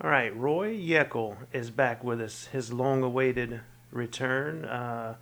All 0.00 0.10
right, 0.10 0.34
Roy 0.36 0.76
Yeckel 0.76 1.36
is 1.52 1.70
back 1.70 2.04
with 2.04 2.20
us. 2.20 2.46
His 2.52 2.72
long-awaited 2.72 3.60
return. 3.90 4.64
Uh, 4.64 5.16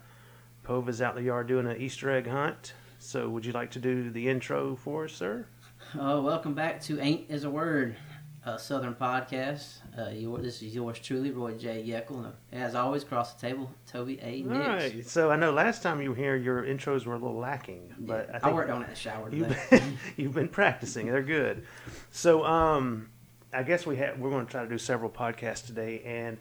Pove 0.67 0.91
is 0.91 1.00
out 1.00 1.17
in 1.17 1.22
the 1.22 1.26
yard 1.26 1.46
doing 1.46 1.67
an 1.67 1.80
Easter 1.80 2.10
egg 2.10 2.26
hunt. 2.26 2.74
So, 2.98 3.30
would 3.30 3.46
you 3.46 3.52
like 3.52 3.70
to 3.70 3.78
do 3.78 4.10
the 4.10 4.28
intro 4.28 4.76
for 4.76 5.04
us, 5.06 5.14
sir? 5.14 5.46
Uh, 5.94 6.20
welcome 6.22 6.52
back 6.52 6.82
to 6.82 7.00
Ain't 7.00 7.30
Is 7.30 7.44
a 7.44 7.50
Word, 7.50 7.96
a 8.44 8.58
Southern 8.58 8.94
podcast. 8.94 9.78
Uh, 9.98 10.10
your, 10.10 10.38
this 10.38 10.61
is 10.61 10.75
yours 10.75 10.98
truly, 10.98 11.30
Roy 11.30 11.54
J. 11.54 11.82
Yeckel. 11.82 12.30
And 12.52 12.62
as 12.62 12.74
always, 12.74 13.02
across 13.02 13.32
the 13.32 13.48
table, 13.48 13.70
Toby 13.90 14.18
A. 14.20 14.43
Nix. 14.43 14.66
right. 14.66 15.06
So, 15.08 15.30
I 15.30 15.36
know 15.36 15.52
last 15.52 15.82
time 15.82 16.02
you 16.02 16.11
were 16.11 16.16
here, 16.16 16.36
your 16.36 16.64
intros 16.64 17.06
were 17.06 17.14
a 17.14 17.18
little 17.18 17.38
lacking, 17.38 17.95
but 17.98 18.29
Yeah, 18.29 18.36
I, 18.36 18.38
think 18.40 18.54
worked 18.54 18.70
on 18.70 18.82
it 18.82 18.84
in 18.86 18.90
the 18.90 18.96
shower 18.96 19.30
You've 19.32 19.56
been, 19.70 19.98
you've 20.18 20.34
been 20.34 20.48
practicing. 20.48 21.06
They're 21.06 21.22
good. 21.22 21.64
So, 22.11 22.45
um, 22.45 23.08
I 23.57 23.62
guess 23.62 23.86
we 23.86 23.96
have. 23.96 24.18
We're 24.18 24.29
going 24.29 24.45
to 24.45 24.50
try 24.52 24.62
to 24.62 24.68
do 24.68 24.77
several 24.77 25.09
podcasts 25.09 25.64
today, 25.64 26.02
and 26.05 26.36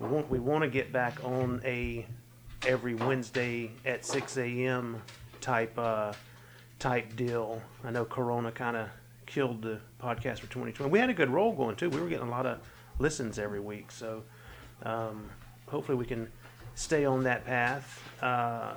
we 0.00 0.08
want 0.08 0.30
we 0.30 0.38
want 0.38 0.62
to 0.64 0.70
get 0.70 0.92
back 0.92 1.22
on 1.22 1.60
a 1.62 2.06
every 2.66 2.94
Wednesday 2.94 3.70
at 3.84 4.06
six 4.06 4.38
a.m. 4.38 5.02
type 5.42 5.78
uh, 5.78 6.14
type 6.78 7.16
deal. 7.16 7.60
I 7.84 7.90
know 7.90 8.06
Corona 8.06 8.50
kind 8.50 8.78
of 8.78 8.88
killed 9.26 9.60
the 9.60 9.78
podcast 10.02 10.38
for 10.38 10.46
2020. 10.46 10.90
We 10.90 10.98
had 10.98 11.10
a 11.10 11.14
good 11.14 11.28
roll 11.28 11.52
going 11.52 11.76
too. 11.76 11.90
We 11.90 12.00
were 12.00 12.08
getting 12.08 12.28
a 12.28 12.30
lot 12.30 12.46
of 12.46 12.60
listens 12.98 13.38
every 13.38 13.60
week, 13.60 13.92
so 13.92 14.22
um, 14.84 15.28
hopefully 15.68 15.98
we 15.98 16.06
can 16.06 16.30
stay 16.76 17.04
on 17.04 17.24
that 17.24 17.44
path 17.44 18.02
uh, 18.22 18.72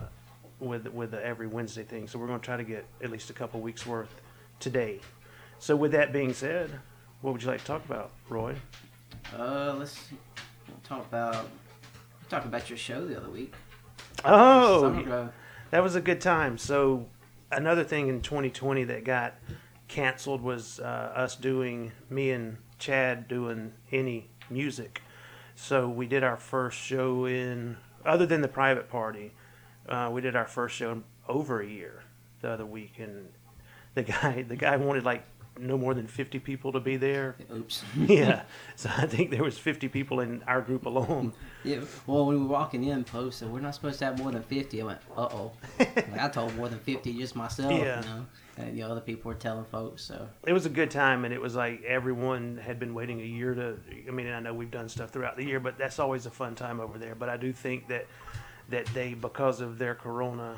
with 0.59 0.87
with 0.87 1.11
the 1.11 1.25
every 1.25 1.47
Wednesday 1.47 1.83
thing. 1.83 2.09
So 2.09 2.19
we're 2.19 2.27
going 2.27 2.41
to 2.41 2.45
try 2.45 2.57
to 2.57 2.65
get 2.65 2.85
at 3.01 3.11
least 3.11 3.29
a 3.29 3.33
couple 3.33 3.61
weeks 3.61 3.85
worth 3.85 4.13
today. 4.59 4.99
So 5.59 5.77
with 5.77 5.93
that 5.93 6.11
being 6.11 6.33
said, 6.33 6.81
what 7.21 7.33
would 7.33 7.41
you 7.43 7.49
like 7.49 7.59
to 7.61 7.65
talk 7.65 7.85
about, 7.85 8.11
Roy? 8.29 8.55
uh, 9.37 9.75
let's 9.77 10.09
talk 10.83 11.05
about 11.07 11.49
talk 12.29 12.45
about 12.45 12.69
your 12.69 12.77
show 12.77 13.05
the 13.05 13.17
other 13.17 13.29
week. 13.29 13.53
Oh, 14.25 15.29
that 15.71 15.83
was 15.83 15.95
a 15.95 16.01
good 16.01 16.21
time. 16.21 16.57
So 16.57 17.07
another 17.51 17.83
thing 17.83 18.07
in 18.07 18.21
2020 18.21 18.83
that 18.85 19.03
got 19.03 19.35
canceled 19.87 20.41
was 20.41 20.79
uh, 20.79 21.11
us 21.15 21.35
doing 21.35 21.91
me 22.09 22.31
and 22.31 22.57
Chad 22.79 23.27
doing 23.27 23.73
any 23.91 24.29
music. 24.49 25.01
So 25.55 25.89
we 25.89 26.07
did 26.07 26.23
our 26.23 26.37
first 26.37 26.77
show 26.77 27.25
in 27.25 27.77
other 28.05 28.25
than 28.25 28.41
the 28.41 28.47
private 28.47 28.89
party. 28.89 29.33
Uh, 29.87 30.09
we 30.11 30.21
did 30.21 30.35
our 30.35 30.45
first 30.45 30.75
show 30.75 30.91
in 30.91 31.03
over 31.27 31.61
a 31.61 31.67
year 31.67 32.03
the 32.41 32.49
other 32.49 32.65
week, 32.65 32.99
and 32.99 33.29
the 33.95 34.03
guy 34.03 34.43
the 34.47 34.55
guy 34.55 34.77
wanted 34.77 35.03
like 35.03 35.23
no 35.59 35.77
more 35.77 35.93
than 35.93 36.07
50 36.07 36.39
people 36.39 36.71
to 36.71 36.79
be 36.79 36.97
there. 36.97 37.35
Oops. 37.53 37.83
yeah, 37.97 38.43
so 38.75 38.89
I 38.97 39.05
think 39.05 39.31
there 39.31 39.43
was 39.43 39.57
50 39.57 39.87
people 39.87 40.19
in 40.19 40.43
our 40.43 40.61
group 40.61 40.85
alone. 40.85 41.33
Yeah. 41.63 41.81
Well, 42.05 42.25
when 42.25 42.37
we 42.37 42.41
were 42.43 42.49
walking 42.49 42.83
in, 42.83 43.03
Post 43.03 43.39
said 43.39 43.49
we're 43.49 43.59
not 43.59 43.75
supposed 43.75 43.99
to 43.99 44.05
have 44.05 44.19
more 44.19 44.31
than 44.31 44.43
fifty. 44.43 44.81
I 44.81 44.85
went, 44.85 44.99
uh 45.15 45.21
oh. 45.23 45.51
like, 45.79 46.19
I 46.19 46.29
told 46.29 46.55
more 46.55 46.69
than 46.69 46.79
fifty 46.79 47.13
just 47.13 47.35
myself. 47.35 47.73
Yeah. 47.73 48.01
You 48.01 48.09
know, 48.09 48.25
and 48.57 48.77
the 48.77 48.83
other 48.83 49.01
people 49.01 49.29
were 49.29 49.35
telling 49.35 49.65
folks. 49.65 50.03
So 50.03 50.27
it 50.45 50.53
was 50.53 50.65
a 50.65 50.69
good 50.69 50.91
time 50.91 51.25
and 51.25 51.33
it 51.33 51.41
was 51.41 51.55
like 51.55 51.83
everyone 51.83 52.57
had 52.57 52.79
been 52.79 52.93
waiting 52.93 53.21
a 53.21 53.25
year 53.25 53.53
to 53.53 53.77
i 54.07 54.11
mean 54.11 54.27
i 54.27 54.39
know 54.39 54.53
we've 54.53 54.71
done 54.71 54.89
stuff 54.89 55.11
throughout 55.11 55.37
the 55.37 55.43
year 55.43 55.59
but 55.59 55.77
that's 55.77 55.99
always 55.99 56.25
a 56.25 56.31
fun 56.31 56.55
time 56.55 56.79
over 56.79 56.97
there 56.97 57.15
but 57.15 57.29
i 57.29 57.37
do 57.37 57.53
think 57.53 57.87
that 57.87 58.07
that 58.69 58.85
they 58.87 59.13
because 59.13 59.61
of 59.61 59.77
their 59.77 59.95
corona 59.95 60.57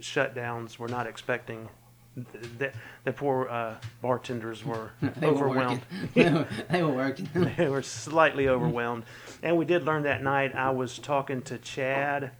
shutdowns 0.00 0.78
were 0.78 0.88
not 0.88 1.06
expecting 1.06 1.68
the, 2.16 2.72
the 3.04 3.12
poor 3.12 3.48
uh, 3.48 3.74
bartenders 4.02 4.64
were 4.64 4.90
they 5.00 5.26
overwhelmed 5.26 5.80
they, 6.14 6.30
were, 6.30 6.46
they 6.70 6.82
were 6.82 6.92
working. 6.92 7.28
they 7.56 7.68
were 7.68 7.82
slightly 7.82 8.48
overwhelmed 8.48 9.04
and 9.42 9.56
we 9.56 9.64
did 9.64 9.84
learn 9.84 10.02
that 10.02 10.22
night 10.22 10.54
i 10.54 10.70
was 10.70 10.98
talking 10.98 11.40
to 11.42 11.56
chad 11.58 12.32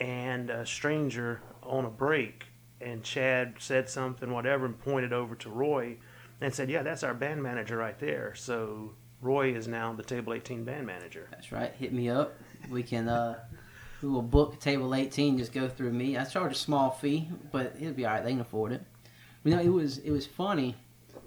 and 0.00 0.50
a 0.50 0.66
stranger 0.66 1.40
on 1.62 1.84
a 1.84 1.90
break 1.90 2.46
and 2.80 3.02
chad 3.02 3.54
said 3.58 3.88
something 3.88 4.32
whatever 4.32 4.66
and 4.66 4.78
pointed 4.80 5.12
over 5.12 5.34
to 5.34 5.48
roy 5.48 5.96
and 6.40 6.52
said 6.52 6.68
yeah 6.68 6.82
that's 6.82 7.02
our 7.02 7.14
band 7.14 7.42
manager 7.42 7.76
right 7.76 7.98
there 8.00 8.34
so 8.34 8.90
roy 9.22 9.54
is 9.54 9.66
now 9.66 9.92
the 9.92 10.02
table 10.02 10.34
18 10.34 10.64
band 10.64 10.86
manager 10.86 11.28
That's 11.30 11.50
right. 11.50 11.72
Hit 11.78 11.92
me 11.92 12.10
up. 12.10 12.34
We 12.68 12.82
can 12.82 13.08
uh 13.08 13.38
we 14.04 14.10
will 14.10 14.22
book 14.22 14.60
table 14.60 14.94
eighteen, 14.94 15.38
just 15.38 15.52
go 15.52 15.66
through 15.66 15.92
me. 15.92 16.18
I 16.18 16.24
charge 16.24 16.52
a 16.52 16.56
small 16.56 16.90
fee, 16.90 17.30
but 17.50 17.74
it'll 17.80 17.94
be 17.94 18.06
alright, 18.06 18.22
they 18.22 18.32
can 18.32 18.40
afford 18.40 18.72
it. 18.72 18.82
You 19.44 19.56
know, 19.56 19.62
it 19.62 19.68
was 19.68 19.98
it 19.98 20.10
was 20.10 20.26
funny. 20.26 20.76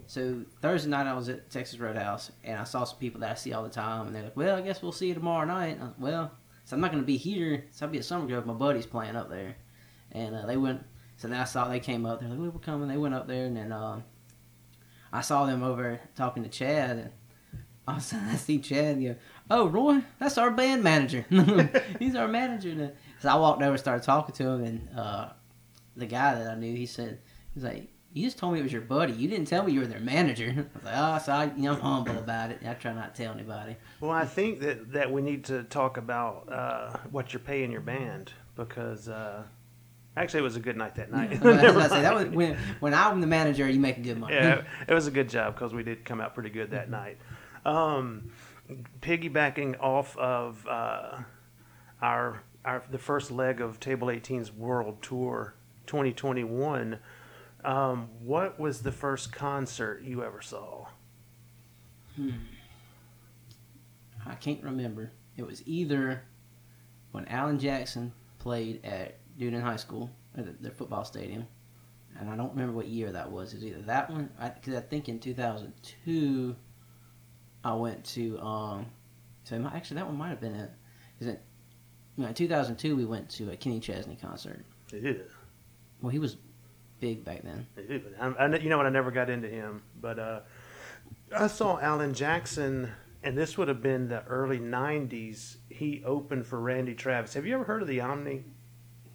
So 0.05 0.43
Thursday 0.61 0.89
night 0.89 1.07
I 1.07 1.13
was 1.13 1.27
at 1.27 1.49
Texas 1.49 1.79
Roadhouse 1.79 2.31
and 2.43 2.59
I 2.59 2.63
saw 2.63 2.83
some 2.83 2.99
people 2.99 3.19
that 3.21 3.31
I 3.31 3.33
see 3.33 3.51
all 3.51 3.63
the 3.63 3.69
time 3.69 4.07
and 4.07 4.15
they're 4.15 4.23
like, 4.23 4.37
Well, 4.37 4.55
I 4.55 4.61
guess 4.61 4.81
we'll 4.83 4.91
see 4.91 5.07
you 5.07 5.15
tomorrow 5.15 5.45
night. 5.45 5.79
Well, 5.97 6.31
so 6.65 6.75
I'm 6.75 6.81
not 6.81 6.91
gonna 6.91 7.03
be 7.03 7.17
here, 7.17 7.65
so 7.71 7.85
I'll 7.85 7.91
be 7.91 7.97
at 7.97 8.05
Summer 8.05 8.27
Grove, 8.27 8.45
my 8.45 8.53
buddy's 8.53 8.85
playing 8.85 9.15
up 9.15 9.29
there. 9.29 9.55
And 10.11 10.35
uh, 10.35 10.45
they 10.45 10.57
went 10.57 10.83
so 11.17 11.27
then 11.27 11.39
I 11.39 11.45
saw 11.45 11.67
they 11.67 11.79
came 11.79 12.05
up, 12.05 12.19
they're 12.19 12.29
like, 12.29 12.39
We 12.39 12.49
were 12.49 12.59
coming, 12.59 12.87
they 12.87 12.97
went 12.97 13.15
up 13.15 13.27
there 13.27 13.45
and 13.45 13.57
then 13.57 13.71
uh, 13.71 14.01
I 15.11 15.21
saw 15.21 15.47
them 15.47 15.63
over 15.63 15.99
talking 16.15 16.43
to 16.43 16.49
Chad 16.49 16.97
and 16.97 17.11
all 17.87 17.95
of 17.95 18.01
a 18.01 18.05
sudden 18.05 18.27
I 18.27 18.35
see 18.35 18.59
Chad 18.59 19.01
go, 19.01 19.15
Oh, 19.49 19.67
Roy, 19.67 20.01
that's 20.19 20.37
our 20.37 20.51
band 20.51 20.83
manager. 20.83 21.25
He's 21.99 22.15
our 22.15 22.27
manager. 22.27 22.73
Now. 22.75 22.91
So 23.19 23.29
I 23.29 23.35
walked 23.35 23.61
over 23.61 23.71
and 23.71 23.79
started 23.79 24.03
talking 24.03 24.35
to 24.35 24.43
him, 24.49 24.63
and 24.63 24.89
uh, 24.97 25.29
the 25.95 26.05
guy 26.05 26.35
that 26.35 26.47
I 26.49 26.55
knew, 26.55 26.75
he 26.75 26.85
said, 26.85 27.19
He's 27.53 27.63
like, 27.63 27.87
You 28.13 28.25
just 28.25 28.37
told 28.37 28.53
me 28.53 28.59
it 28.59 28.63
was 28.63 28.73
your 28.73 28.81
buddy. 28.81 29.13
You 29.13 29.27
didn't 29.29 29.47
tell 29.47 29.63
me 29.63 29.71
you 29.71 29.79
were 29.79 29.87
their 29.87 30.01
manager. 30.01 30.67
I 30.75 30.77
was 30.77 30.83
like, 30.85 30.93
Oh, 30.97 31.17
so 31.25 31.31
I, 31.31 31.45
you 31.55 31.63
know, 31.63 31.73
I'm 31.73 31.79
humble 31.79 32.17
about 32.17 32.51
it. 32.51 32.59
I 32.67 32.73
try 32.73 32.93
not 32.93 33.15
to 33.15 33.23
tell 33.23 33.33
anybody. 33.33 33.77
well 34.01 34.11
i 34.11 34.25
think 34.25 34.59
that, 34.59 34.91
that 34.91 35.11
we 35.11 35.21
need 35.21 35.45
to 35.45 35.63
talk 35.63 35.97
about 35.97 36.51
uh, 36.51 36.97
what 37.11 37.31
you're 37.33 37.39
paying 37.39 37.71
your 37.71 37.81
band 37.81 38.31
because 38.55 39.07
uh, 39.07 39.43
actually 40.17 40.39
it 40.41 40.43
was 40.43 40.55
a 40.57 40.59
good 40.59 40.75
night 40.77 40.95
that 40.95 41.09
night 41.11 41.31
I 41.41 41.45
was 41.45 41.55
Never 41.61 41.77
about 41.79 41.89
say, 41.91 42.01
that 42.01 42.13
was, 42.15 42.25
when, 42.27 42.57
when 42.81 42.93
I'm 42.93 43.21
the 43.21 43.27
manager, 43.27 43.67
you 43.69 43.79
make 43.79 43.97
a 43.97 44.01
good 44.01 44.19
money. 44.19 44.33
yeah, 44.35 44.63
it 44.87 44.93
was 44.93 45.07
a 45.07 45.11
good 45.11 45.29
job 45.29 45.55
because 45.55 45.73
we 45.73 45.83
did 45.83 46.03
come 46.05 46.19
out 46.19 46.33
pretty 46.33 46.49
good 46.49 46.71
that 46.71 46.89
night. 46.89 47.17
Um, 47.65 48.31
piggybacking 49.01 49.79
off 49.81 50.17
of 50.17 50.65
uh, 50.67 51.19
our 52.01 52.43
our 52.65 52.83
the 52.91 52.97
first 52.97 53.31
leg 53.31 53.61
of 53.61 53.79
Table 53.79 54.07
18's 54.07 54.51
World 54.51 55.01
Tour 55.01 55.55
2021, 55.85 56.99
um, 57.63 58.09
what 58.21 58.59
was 58.59 58.81
the 58.81 58.91
first 58.91 59.31
concert 59.31 60.03
you 60.03 60.23
ever 60.23 60.41
saw? 60.41 60.87
Hmm. 62.15 62.31
I 64.25 64.35
can't 64.35 64.61
remember. 64.63 65.11
It 65.37 65.45
was 65.45 65.63
either 65.65 66.23
when 67.11 67.25
Alan 67.27 67.59
Jackson 67.59 68.11
played 68.39 68.83
at 68.83 69.19
Newnan 69.39 69.61
High 69.61 69.77
School, 69.77 70.09
at 70.35 70.45
the- 70.45 70.63
their 70.63 70.71
football 70.71 71.05
stadium, 71.05 71.47
and 72.19 72.29
I 72.29 72.35
don't 72.35 72.51
remember 72.51 72.73
what 72.73 72.87
year 72.87 73.11
that 73.11 73.31
was. 73.31 73.53
It 73.53 73.57
was 73.57 73.65
either 73.65 73.81
that 73.83 74.09
one, 74.09 74.29
because 74.55 74.75
I, 74.75 74.81
think 74.81 75.07
in 75.07 75.19
2002, 75.19 76.55
I 77.63 77.73
went 77.73 78.03
to, 78.05 78.39
um, 78.39 78.85
so 79.43 79.57
might, 79.59 79.73
actually 79.75 79.95
that 79.97 80.05
one 80.07 80.17
might 80.17 80.29
have 80.29 80.39
been 80.41 80.55
it. 80.55 80.71
Is 81.19 81.27
it, 81.27 81.41
you 82.15 82.23
know, 82.23 82.29
in 82.29 82.33
2002, 82.35 82.95
we 82.95 83.05
went 83.05 83.29
to 83.31 83.51
a 83.51 83.55
Kenny 83.57 83.79
Chesney 83.79 84.17
concert. 84.21 84.65
Yeah, 84.93 85.13
Well, 86.01 86.09
he 86.11 86.19
was 86.19 86.37
big 86.99 87.23
back 87.25 87.41
then. 87.43 87.67
I, 88.19 88.25
I, 88.45 88.55
you 88.57 88.69
know 88.69 88.77
what? 88.77 88.85
I 88.85 88.89
never 88.89 89.11
got 89.11 89.29
into 89.29 89.47
him, 89.47 89.83
but 89.99 90.17
uh, 90.19 90.39
I 91.35 91.47
saw 91.47 91.79
Alan 91.79 92.13
Jackson, 92.13 92.89
and 93.23 93.37
this 93.37 93.57
would 93.57 93.67
have 93.67 93.81
been 93.81 94.07
the 94.07 94.23
early 94.25 94.59
'90s. 94.59 95.57
He 95.69 96.03
opened 96.05 96.45
for 96.47 96.59
Randy 96.59 96.93
Travis. 96.95 97.33
Have 97.33 97.45
you 97.45 97.53
ever 97.55 97.63
heard 97.65 97.81
of 97.81 97.87
the 97.87 97.99
Omni? 98.01 98.43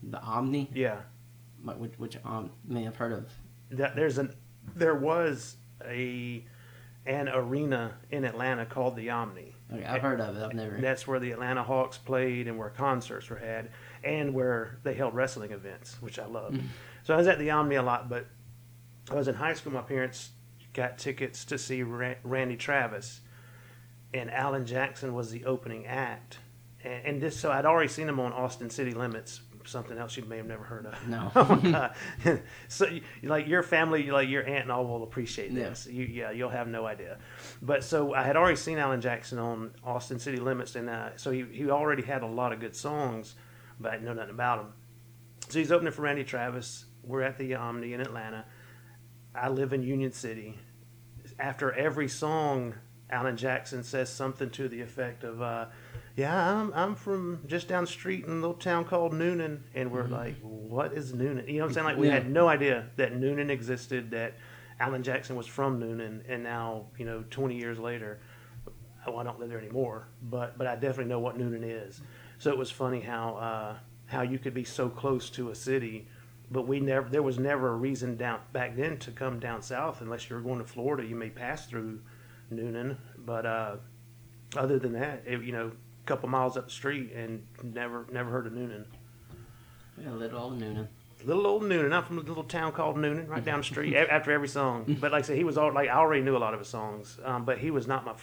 The 0.03 0.20
Omni, 0.20 0.70
Yeah. 0.74 1.00
like, 1.64 1.78
which, 1.78 1.92
which 1.98 2.19
um, 2.24 2.50
may 2.64 2.82
have 2.84 2.97
heard 2.97 3.12
of. 3.12 3.30
that 3.70 3.97
there's 3.97 4.19
an 4.19 4.34
there 4.76 4.94
was 4.94 5.56
a 5.84 6.44
an 7.06 7.28
arena 7.28 7.94
in 8.10 8.24
Atlanta 8.24 8.64
called 8.64 8.96
the 8.96 9.10
Omni. 9.10 9.54
Okay, 9.72 9.84
I've 9.84 10.03
heard 10.03 10.21
of 10.21 10.36
it. 10.36 10.42
I've 10.42 10.54
never. 10.54 10.74
And 10.77 10.84
that's 10.84 11.06
where 11.06 11.18
the 11.18 11.32
Atlanta 11.32 11.62
Hawks 11.62 11.98
played 11.98 12.47
and 12.47 12.59
where 12.59 12.68
concerts 12.71 13.28
were 13.30 13.36
had 13.36 13.71
and 14.04 14.34
where 14.34 14.78
they 14.82 14.94
held 14.94 15.15
wrestling 15.15 15.50
events, 15.50 16.00
which 16.00 16.18
I 16.18 16.27
love. 16.27 16.53
Mhm. 16.53 16.66
So 17.03 17.15
I 17.15 17.16
was 17.16 17.27
at 17.27 17.38
the 17.38 17.50
Omni 17.50 17.74
a 17.77 17.82
lot, 17.82 18.09
but 18.09 18.27
I 19.10 19.15
was 19.15 19.27
in 19.28 19.34
high 19.34 19.54
school. 19.54 19.72
My 19.72 19.80
parents 19.82 20.30
got 20.74 20.98
tickets 20.98 21.44
to 21.47 21.59
see 21.59 21.82
Randy 21.82 22.56
Travis, 22.56 23.21
and 24.15 24.30
Alan 24.30 24.65
Jackson 24.66 25.12
was 25.15 25.30
the 25.30 25.44
opening 25.44 25.86
act. 25.86 26.38
And, 26.84 27.04
and 27.06 27.21
this, 27.21 27.36
so 27.38 27.50
I'd 27.50 27.66
already 27.66 27.88
seen 27.88 28.09
him 28.09 28.21
on 28.21 28.32
Austin 28.32 28.71
City 28.71 28.92
Limits, 28.92 29.41
something 29.64 29.97
else 29.98 30.16
you 30.16 30.24
may 30.24 30.36
have 30.36 30.47
never 30.47 30.64
heard 30.64 30.86
of. 30.86 31.09
No. 31.09 31.30
oh 31.36 31.60
my 31.62 31.70
god! 32.24 32.42
so, 32.68 32.86
you- 32.86 33.03
like 33.22 33.47
your 33.47 33.62
family, 33.62 34.10
like 34.10 34.28
your 34.28 34.44
aunt 34.47 34.62
and 34.62 34.72
all 34.72 34.86
will 34.86 35.03
appreciate 35.03 35.50
Yeah. 35.53 35.70
this. 35.70 35.86
You, 35.91 36.04
yeah, 36.04 36.30
you'll 36.30 36.50
have 36.50 36.68
no 36.68 36.86
idea. 36.86 37.18
But 37.60 37.84
so 37.84 38.14
I 38.14 38.22
had 38.22 38.36
already 38.36 38.56
seen 38.56 38.78
Alan 38.78 39.00
Jackson 39.00 39.38
on 39.38 39.70
Austin 39.84 40.18
City 40.18 40.38
Limits, 40.38 40.74
and 40.76 40.88
uh, 40.91 41.16
so 41.16 41.30
he 41.30 41.44
he 41.50 41.70
already 41.70 42.03
had 42.03 42.22
a 42.22 42.26
lot 42.26 42.53
of 42.53 42.60
good 42.60 42.74
songs, 42.76 43.34
but 43.80 43.92
I 43.92 43.98
know 43.98 44.12
nothing 44.12 44.30
about 44.30 44.60
him. 44.60 44.72
So 45.48 45.59
he's 45.59 45.72
opening 45.72 45.92
for 45.92 46.03
Randy 46.03 46.24
Travis. 46.24 46.84
We're 47.03 47.22
at 47.22 47.36
the 47.38 47.54
Omni 47.56 47.92
in 47.94 48.00
Atlanta. 48.00 48.44
I 49.34 49.48
live 49.48 49.72
in 49.72 49.82
Union 49.82 50.12
City. 50.12 50.58
After 51.38 51.72
every 51.72 52.08
song, 52.08 52.74
Alan 53.10 53.36
Jackson 53.36 53.82
says 53.82 54.08
something 54.08 54.50
to 54.50 54.68
the 54.68 54.80
effect 54.80 55.24
of, 55.24 55.42
uh, 55.42 55.66
"Yeah, 56.16 56.53
I'm 56.60 56.72
I'm 56.74 56.94
from 56.94 57.41
just 57.47 57.68
down 57.68 57.84
the 57.84 57.91
street 57.91 58.24
in 58.24 58.30
a 58.30 58.34
little 58.34 58.54
town 58.54 58.84
called 58.84 59.12
Newnan," 59.12 59.60
and 59.74 59.91
we're 59.91 60.06
like, 60.06 60.36
"What 60.42 60.92
is 60.92 61.12
Newnan?" 61.12 61.47
You 61.48 61.54
know 61.54 61.60
what 61.64 61.68
I'm 61.68 61.72
saying? 61.74 61.86
Like 61.86 61.97
we 61.97 62.09
Yeah. 62.09 62.14
had 62.14 62.30
no 62.30 62.48
idea 62.48 62.86
that 62.97 63.14
Newnan 63.14 63.50
existed, 63.50 64.10
that 64.10 64.34
Alan 64.80 65.03
Jackson 65.03 65.36
was 65.36 65.47
from 65.47 65.80
Newnan, 65.80 66.22
and 66.28 66.42
now 66.42 66.86
you 66.98 67.04
know, 67.04 67.24
20 67.30 67.56
years 67.56 67.78
later, 67.78 68.18
well, 69.06 69.18
I 69.18 69.22
don't 69.24 69.38
live 69.41 69.48
there 69.48 69.59
anymore, 69.59 70.06
but 70.22 70.59
but 70.59 70.66
I 70.66 70.74
definitely 70.74 71.06
know 71.06 71.20
what 71.20 71.38
Newnan 71.38 71.62
is. 71.64 72.00
So 72.38 72.50
it 72.50 72.58
was 72.58 72.70
funny 72.70 73.00
how 73.00 73.36
uh, 73.36 73.76
how 74.06 74.22
you 74.22 74.38
could 74.38 74.54
be 74.54 74.65
so 74.65 74.88
close 74.88 75.30
to 75.30 75.50
a 75.50 75.54
city, 75.54 76.08
but 76.50 76.66
we 76.66 76.78
never 76.80 77.08
there 77.08 77.22
was 77.22 77.38
never 77.38 77.68
a 77.68 77.76
reason 77.76 78.16
down 78.16 78.41
back 78.53 78.76
then 78.76 78.98
to 78.98 79.10
come 79.12 79.38
down 79.38 79.62
south 79.62 80.00
unless 80.03 80.28
you 80.28 80.36
were 80.36 80.42
going 80.42 80.58
to 80.58 80.65
Florida. 80.65 81.06
You 81.08 81.16
may 81.16 81.30
pass 81.30 81.66
through 81.66 82.00
Newnan, 82.53 82.97
but 83.18 83.47
uh, 83.47 83.76
other 84.56 84.78
than 84.78 84.92
that, 84.92 85.22
it, 85.26 85.42
you 85.42 85.53
know, 85.53 85.72
a 86.03 86.07
couple 86.07 86.28
miles 86.28 86.57
up 86.57 86.66
the 86.66 86.72
street 86.72 87.13
and 87.13 87.47
never 87.63 88.07
never 88.13 88.31
heard 88.31 88.47
of 88.47 88.53
Newnan. 88.53 88.84
Yeah, 90.03 90.13
little 90.13 90.39
old 90.41 90.60
Newnan. 90.60 90.89
Little 91.25 91.47
old 91.47 91.63
Newnan. 91.63 91.93
I'm 91.93 92.03
from 92.03 92.19
a 92.19 92.22
little 92.22 92.43
town 92.45 92.72
called 92.72 92.97
Newnan, 92.97 93.28
right 93.28 93.45
down 93.45 93.59
the 93.59 93.65
street. 93.72 93.95
after 93.97 94.33
every 94.33 94.49
song, 94.49 94.97
but 95.01 95.13
like 95.13 95.25
I 95.25 95.27
said, 95.27 95.37
he 95.37 95.45
was 95.45 95.57
all 95.57 95.72
like 95.72 95.89
I 95.89 95.93
already 95.95 96.22
knew 96.22 96.37
a 96.37 96.39
lot 96.39 96.53
of 96.54 96.60
his 96.60 96.69
songs, 96.69 97.19
um, 97.25 97.45
but 97.45 97.59
he 97.59 97.71
was 97.71 97.87
not 97.87 98.04
my. 98.04 98.15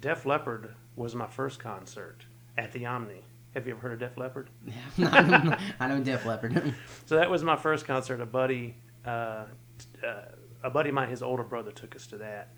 Def 0.00 0.24
Leppard 0.24 0.74
was 0.94 1.14
my 1.14 1.26
first 1.26 1.58
concert 1.60 2.24
at 2.56 2.72
the 2.72 2.86
Omni. 2.86 3.22
Have 3.54 3.66
you 3.66 3.72
ever 3.72 3.80
heard 3.80 3.92
of 3.94 3.98
Def 4.00 4.16
Leppard? 4.16 4.50
Yeah, 4.96 5.08
I 5.10 5.22
know, 5.22 5.56
I 5.80 5.88
know 5.88 6.00
Def 6.00 6.24
Leppard. 6.26 6.74
So 7.06 7.16
that 7.16 7.30
was 7.30 7.42
my 7.44 7.56
first 7.56 7.86
concert. 7.86 8.20
A 8.20 8.26
buddy, 8.26 8.76
uh, 9.04 9.44
uh, 10.06 10.22
a 10.62 10.70
buddy 10.70 10.88
of 10.90 10.94
mine, 10.94 11.08
his 11.10 11.22
older 11.22 11.42
brother 11.44 11.72
took 11.72 11.94
us 11.96 12.06
to 12.08 12.18
that, 12.18 12.48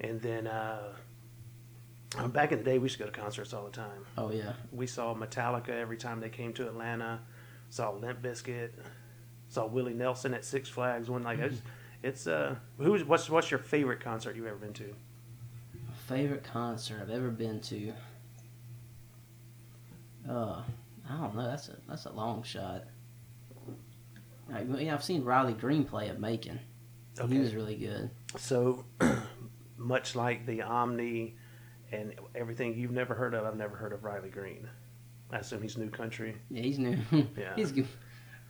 and 0.00 0.20
then 0.20 0.46
uh, 0.46 0.92
uh, 2.18 2.28
back 2.28 2.52
in 2.52 2.58
the 2.58 2.64
day, 2.64 2.78
we 2.78 2.84
used 2.84 2.98
to 2.98 3.04
go 3.04 3.10
to 3.10 3.20
concerts 3.20 3.52
all 3.52 3.64
the 3.64 3.70
time. 3.70 4.06
oh 4.18 4.30
yeah, 4.30 4.52
We 4.70 4.86
saw 4.86 5.14
Metallica 5.14 5.70
every 5.70 5.96
time 5.96 6.20
they 6.20 6.28
came 6.28 6.52
to 6.54 6.66
Atlanta. 6.66 7.20
Saw 7.70 7.90
Limp 7.90 8.22
Bizkit. 8.22 8.70
Saw 9.48 9.66
Willie 9.66 9.94
Nelson 9.94 10.34
at 10.34 10.44
Six 10.44 10.68
Flags. 10.68 11.08
One 11.08 11.22
like 11.22 11.38
it's, 11.38 11.60
it's 12.02 12.26
uh, 12.26 12.56
who's 12.78 13.04
what's 13.04 13.30
what's 13.30 13.50
your 13.50 13.58
favorite 13.58 14.00
concert 14.00 14.36
you've 14.36 14.46
ever 14.46 14.56
been 14.56 14.72
to? 14.74 14.94
favorite 16.08 16.44
concert 16.44 16.98
I've 17.00 17.10
ever 17.10 17.30
been 17.30 17.60
to. 17.60 17.92
Uh, 20.28 20.62
I 21.08 21.16
don't 21.16 21.34
know. 21.34 21.46
That's 21.48 21.68
a 21.68 21.76
that's 21.88 22.06
a 22.06 22.12
long 22.12 22.42
shot. 22.42 22.84
Like, 24.50 24.66
yeah, 24.78 24.94
I've 24.94 25.04
seen 25.04 25.24
Riley 25.24 25.54
Green 25.54 25.84
play 25.84 26.08
at 26.08 26.20
Macon. 26.20 26.60
He 27.28 27.38
was 27.38 27.54
really 27.54 27.76
good. 27.76 28.10
So, 28.36 28.84
much 29.76 30.14
like 30.14 30.46
the 30.46 30.62
Omni 30.62 31.36
and 31.92 32.14
everything 32.34 32.74
you've 32.74 32.90
never 32.92 33.14
heard 33.14 33.34
of, 33.34 33.44
I've 33.44 33.56
never 33.56 33.76
heard 33.76 33.92
of 33.92 34.04
Riley 34.04 34.30
Green. 34.30 34.68
I 35.30 35.38
assume 35.38 35.62
he's 35.62 35.76
new 35.78 35.88
country. 35.90 36.36
Yeah, 36.50 36.62
he's 36.62 36.78
new. 36.78 36.98
Yeah. 37.36 37.54
he's 37.56 37.72
good. 37.72 37.88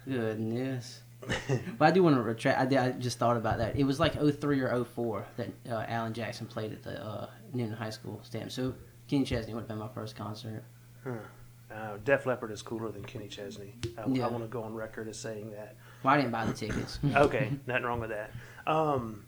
Goodness. 0.07 1.01
But 1.79 1.87
I 1.87 1.91
do 1.93 2.03
want 2.03 2.17
to 2.17 2.23
retract. 2.23 2.59
I, 2.61 2.67
did, 2.67 2.79
I 2.79 2.91
just 2.93 3.19
thought 3.19 3.37
about 3.37 3.59
that. 3.59 3.77
It 3.77 3.85
was 3.85 4.01
like 4.01 4.15
03 4.21 4.61
or 4.61 4.85
04 4.85 5.25
that 5.37 5.49
uh, 5.71 5.85
Alan 5.87 6.13
Jackson 6.13 6.47
played 6.47 6.73
at 6.73 6.83
the 6.83 7.01
uh, 7.01 7.31
Newnan 7.55 7.77
High 7.77 7.91
School 7.91 8.21
stand. 8.25 8.51
So 8.51 8.75
Kenny 9.07 9.25
Chesney 9.25 9.55
would 9.55 9.61
have 9.61 9.69
been 9.69 9.79
my 9.79 9.89
first 9.89 10.17
concert. 10.17 10.65
Uh, 11.07 11.97
Def 12.05 12.27
Leppard 12.27 12.51
is 12.51 12.61
cooler 12.61 12.91
than 12.91 13.05
Kenny 13.05 13.29
Chesney. 13.29 13.75
I, 13.97 14.03
Yeah. 14.09 14.27
I 14.27 14.29
want 14.31 14.43
to 14.43 14.49
go 14.49 14.63
on 14.65 14.75
record 14.75 15.09
as 15.09 15.17
saying 15.19 15.53
that. 15.53 15.77
Well, 16.03 16.13
I 16.15 16.17
didn't 16.17 16.33
buy 16.33 16.45
the 16.45 16.53
tickets. 16.53 16.99
Okay, 17.15 17.53
nothing 17.69 17.85
wrong 17.85 18.01
with 18.01 18.11
that. 18.11 18.33
Um, 18.67 19.25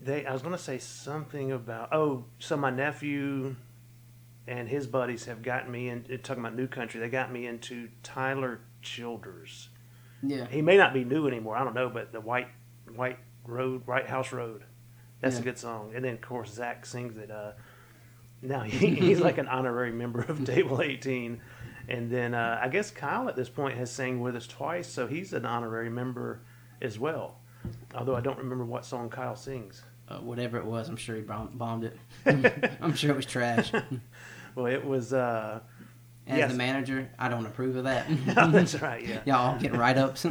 they, 0.00 0.26
I 0.26 0.32
was 0.32 0.42
going 0.42 0.54
to 0.54 0.62
say 0.62 0.78
something 0.78 1.52
about. 1.52 1.88
Oh, 1.92 2.24
so 2.38 2.56
my 2.56 2.70
nephew 2.70 3.56
and 4.46 4.68
his 4.68 4.86
buddies 4.86 5.24
have 5.24 5.42
gotten 5.42 5.70
me 5.70 5.88
in. 5.88 6.04
Talking 6.22 6.42
about 6.44 6.54
new 6.54 6.66
country, 6.66 7.00
they 7.00 7.08
got 7.08 7.32
me 7.32 7.46
into 7.46 7.88
Tyler 8.02 8.60
Childers. 8.82 9.68
yeah. 10.22 10.46
He 10.46 10.62
may 10.62 10.76
not 10.76 10.94
be 10.94 11.04
new 11.04 11.26
anymore. 11.26 11.56
I 11.56 11.64
don't 11.64 11.74
know, 11.74 11.88
but 11.88 12.12
the 12.12 12.20
White 12.20 12.48
White 12.94 13.18
Road, 13.44 13.86
White 13.86 14.06
House 14.06 14.32
Road. 14.32 14.62
That's 15.20 15.38
a 15.38 15.42
good 15.42 15.58
song. 15.58 15.92
And 15.94 16.04
then 16.04 16.14
of 16.14 16.20
course 16.20 16.52
Zach 16.52 16.86
sings 16.86 17.16
it. 17.16 17.30
Uh, 17.30 17.52
now 18.42 18.60
he, 18.60 18.94
he's 18.94 19.18
like 19.18 19.38
an 19.38 19.48
honorary 19.48 19.90
member 19.90 20.20
of 20.20 20.44
Table 20.44 20.82
18. 20.82 21.40
And 21.88 22.10
then 22.10 22.34
uh, 22.34 22.60
I 22.62 22.68
guess 22.68 22.90
Kyle 22.90 23.28
at 23.28 23.34
this 23.34 23.48
point 23.48 23.76
has 23.76 23.90
sang 23.90 24.20
with 24.20 24.36
us 24.36 24.46
twice, 24.46 24.88
so 24.88 25.06
he's 25.06 25.32
an 25.32 25.46
honorary 25.46 25.88
member 25.90 26.42
as 26.82 26.98
well. 26.98 27.38
Although 27.94 28.16
I 28.16 28.20
don't 28.20 28.38
remember 28.38 28.64
what 28.64 28.84
song 28.84 29.08
Kyle 29.08 29.36
sings. 29.36 29.82
Uh, 30.08 30.18
whatever 30.18 30.56
it 30.58 30.64
was, 30.64 30.88
I'm 30.88 30.96
sure 30.96 31.16
he 31.16 31.22
bom- 31.22 31.50
bombed 31.54 31.84
it. 31.84 31.96
I'm 32.80 32.94
sure 32.94 33.10
it 33.10 33.16
was 33.16 33.26
trash. 33.26 33.72
Well, 34.54 34.66
it 34.66 34.82
was. 34.84 35.12
Uh, 35.12 35.60
As 36.26 36.38
Yes. 36.38 36.50
the 36.52 36.56
manager, 36.56 37.10
I 37.18 37.28
don't 37.28 37.44
approve 37.44 37.76
of 37.76 37.84
that. 37.84 38.06
that's 38.26 38.74
right. 38.80 39.04
Yeah. 39.06 39.20
Y'all 39.26 39.58
getting 39.60 39.78
write 39.78 39.98
ups. 39.98 40.24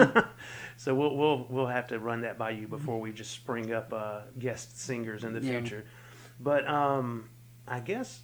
So 0.78 0.96
we'll 0.96 1.16
we'll 1.16 1.46
we'll 1.48 1.68
have 1.68 1.88
to 1.90 2.00
run 2.00 2.22
that 2.22 2.38
by 2.40 2.50
you 2.50 2.68
before 2.68 3.00
we 3.00 3.12
just 3.12 3.30
spring 3.32 3.72
up 3.72 3.94
uh, 3.94 4.22
guest 4.40 4.80
singers 4.82 5.24
in 5.24 5.34
the 5.34 5.42
Yeah. 5.42 5.60
future. 5.60 5.86
But 6.40 6.68
um, 6.68 7.30
I 7.68 7.80
guess 7.82 8.20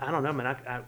I 0.00 0.10
don't 0.10 0.24
know, 0.24 0.32
man. 0.32 0.46
I, 0.48 0.56
I 0.78 0.80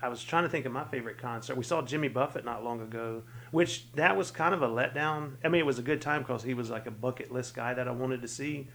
I 0.00 0.08
was 0.10 0.22
trying 0.22 0.44
to 0.44 0.48
think 0.48 0.64
of 0.64 0.70
my 0.72 0.84
favorite 0.84 1.18
concert. 1.18 1.56
We 1.56 1.64
saw 1.64 1.82
Jimmy 1.82 2.06
Buffett 2.08 2.44
not 2.44 2.62
long 2.62 2.80
ago, 2.82 3.24
which 3.56 3.90
that 3.92 4.18
was 4.18 4.30
kind 4.30 4.52
of 4.52 4.60
a 4.60 4.68
letdown. 4.68 5.36
I 5.42 5.48
mean, 5.48 5.60
it 5.60 5.64
was 5.64 5.78
a 5.78 5.82
good 5.82 6.02
time 6.02 6.20
because 6.20 6.42
he 6.42 6.52
was 6.52 6.68
like 6.68 6.86
a 6.86 6.90
bucket 6.90 7.32
list 7.32 7.54
guy 7.54 7.72
that 7.72 7.88
I 7.88 7.90
wanted 7.90 8.20
to 8.20 8.28
see, 8.28 8.68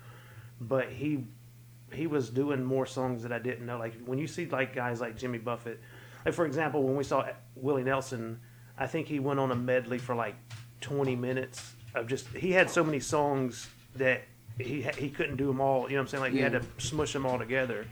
but 0.59 0.89
he 0.89 1.25
he 1.93 2.07
was 2.07 2.31
doing 2.31 2.63
more 2.63 2.87
songs 2.87 3.21
that 3.21 3.31
I 3.31 3.37
didn't 3.37 3.67
know. 3.67 3.77
Like 3.77 3.93
when 4.05 4.17
you 4.17 4.25
see 4.25 4.47
like 4.47 4.73
guys 4.73 4.99
like 4.99 5.15
Jimmy 5.15 5.37
Buffett, 5.37 5.79
like 6.25 6.33
for 6.33 6.47
example, 6.47 6.81
when 6.81 6.95
we 6.95 7.03
saw 7.03 7.27
Willie 7.55 7.83
Nelson, 7.83 8.39
I 8.75 8.87
think 8.87 9.07
he 9.07 9.19
went 9.19 9.39
on 9.39 9.51
a 9.51 9.55
medley 9.55 9.99
for 9.99 10.15
like 10.15 10.33
20 10.79 11.15
minutes 11.15 11.73
of 11.93 12.07
just 12.07 12.27
he 12.29 12.51
had 12.51 12.67
so 12.67 12.83
many 12.83 12.99
songs 12.99 13.69
that 13.97 14.23
he 14.57 14.81
he 14.97 15.11
couldn't 15.11 15.35
do 15.35 15.45
them 15.45 15.61
all. 15.61 15.83
You 15.83 15.89
know 15.89 15.97
what 15.97 16.01
I'm 16.01 16.07
saying? 16.07 16.23
Like 16.23 16.33
he 16.33 16.39
had 16.39 16.53
to 16.53 16.63
smush 16.79 17.13
them 17.13 17.27
all 17.27 17.37
together. 17.37 17.85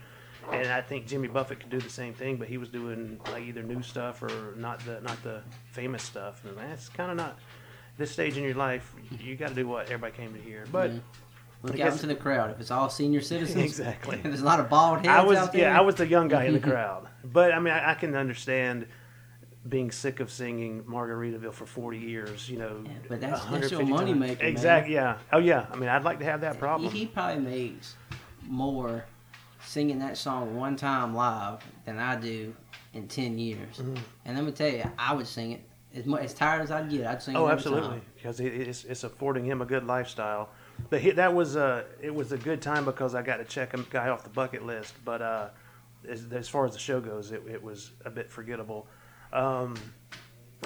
And 0.51 0.67
I 0.67 0.81
think 0.81 1.07
Jimmy 1.07 1.27
Buffett 1.27 1.59
could 1.59 1.69
do 1.69 1.79
the 1.79 1.89
same 1.89 2.13
thing, 2.13 2.37
but 2.37 2.47
he 2.47 2.57
was 2.57 2.69
doing 2.69 3.19
like 3.31 3.43
either 3.43 3.61
new 3.63 3.81
stuff 3.83 4.21
or 4.23 4.53
not 4.57 4.79
the 4.85 4.99
not 5.01 5.21
the 5.23 5.41
famous 5.71 6.03
stuff. 6.03 6.43
And 6.45 6.57
that's 6.57 6.89
kind 6.89 7.11
of 7.11 7.17
not 7.17 7.37
this 7.97 8.11
stage 8.11 8.37
in 8.37 8.43
your 8.43 8.55
life. 8.55 8.93
You 9.19 9.35
got 9.35 9.49
to 9.49 9.55
do 9.55 9.67
what 9.67 9.85
everybody 9.85 10.13
came 10.15 10.33
to 10.33 10.39
hear. 10.41 10.65
But 10.71 10.91
Yeah. 10.91 10.99
Look 11.61 11.73
out 11.73 11.77
guess- 11.77 11.93
into 11.95 12.07
the 12.07 12.15
crowd. 12.15 12.51
If 12.51 12.61
it's 12.61 12.71
all 12.71 12.89
senior 12.89 13.19
citizens, 13.21 13.61
Exactly. 13.79 14.15
If 14.17 14.23
there's 14.23 14.41
a 14.41 14.45
lot 14.45 14.59
of 14.61 14.69
bald 14.69 14.99
heads 14.99 15.09
I 15.09 15.23
was 15.23 15.37
out 15.37 15.51
there. 15.51 15.61
yeah, 15.63 15.77
I 15.77 15.81
was 15.81 15.95
the 15.95 16.07
young 16.07 16.29
guy 16.29 16.45
in 16.45 16.53
the 16.53 16.59
crowd. 16.71 17.07
But 17.23 17.51
I 17.53 17.59
mean, 17.59 17.73
I, 17.73 17.91
I 17.91 17.93
can 17.95 18.15
understand 18.15 18.87
being 19.67 19.91
sick 19.91 20.21
of 20.21 20.31
singing 20.31 20.83
Margaritaville 20.83 21.51
for 21.51 21.65
40 21.65 21.97
years. 21.97 22.49
You 22.49 22.59
know, 22.59 22.81
Yeah, 22.85 22.91
but 23.09 23.19
that's- 23.21 23.43
that's 23.51 23.71
your 23.71 23.81
150 23.81 23.85
times. 23.91 24.09
moneymaker, 24.37 24.39
man. 24.41 24.49
Exactly. 24.49 24.93
Yeah. 24.93 25.17
Oh 25.33 25.39
yeah. 25.39 25.65
I 25.71 25.75
mean, 25.75 25.89
I'd 25.89 26.03
like 26.05 26.19
to 26.19 26.25
have 26.25 26.41
that 26.41 26.57
problem. 26.59 26.89
He 26.91 27.05
probably 27.05 27.43
makes 27.43 27.95
more 28.47 29.03
singing 29.65 29.99
that 29.99 30.17
song 30.17 30.55
one 30.55 30.75
time 30.75 31.13
live 31.13 31.63
than 31.85 31.99
I 31.99 32.15
do 32.15 32.55
in 32.93 33.07
ten 33.07 33.37
years. 33.37 33.77
Mm-hmm. 33.77 33.95
And 34.25 34.35
let 34.37 34.45
me 34.45 34.51
tell 34.51 34.69
you, 34.69 34.83
I 34.97 35.13
would 35.13 35.27
sing 35.27 35.51
it 35.53 35.61
as 35.95 36.05
much 36.05 36.21
as 36.23 36.33
tired 36.33 36.61
as 36.61 36.71
I'd 36.71 36.89
get. 36.89 37.05
I'd 37.07 37.21
sing 37.21 37.35
it 37.35 37.37
Oh, 37.37 37.45
every 37.45 37.53
absolutely, 37.55 37.89
time. 37.89 38.01
because 38.15 38.39
it's, 38.39 38.83
it's 38.85 39.03
affording 39.03 39.45
him 39.45 39.61
a 39.61 39.65
good 39.65 39.85
lifestyle. 39.85 40.49
But 40.89 41.01
he, 41.01 41.11
that 41.11 41.33
was 41.33 41.55
a 41.55 41.85
it 42.01 42.13
was 42.13 42.31
a 42.31 42.37
good 42.37 42.61
time 42.61 42.85
because 42.85 43.15
I 43.15 43.21
got 43.21 43.37
to 43.37 43.43
check 43.45 43.73
a 43.73 43.81
guy 43.83 44.09
off 44.09 44.23
the 44.23 44.29
bucket 44.29 44.65
list. 44.65 44.93
But 45.03 45.21
uh, 45.21 45.49
as, 46.07 46.25
as 46.31 46.47
far 46.47 46.65
as 46.65 46.73
the 46.73 46.79
show 46.79 47.01
goes, 47.01 47.31
it, 47.31 47.43
it 47.49 47.61
was 47.61 47.91
a 48.05 48.09
bit 48.09 48.31
forgettable. 48.31 48.87
Um, 49.33 49.75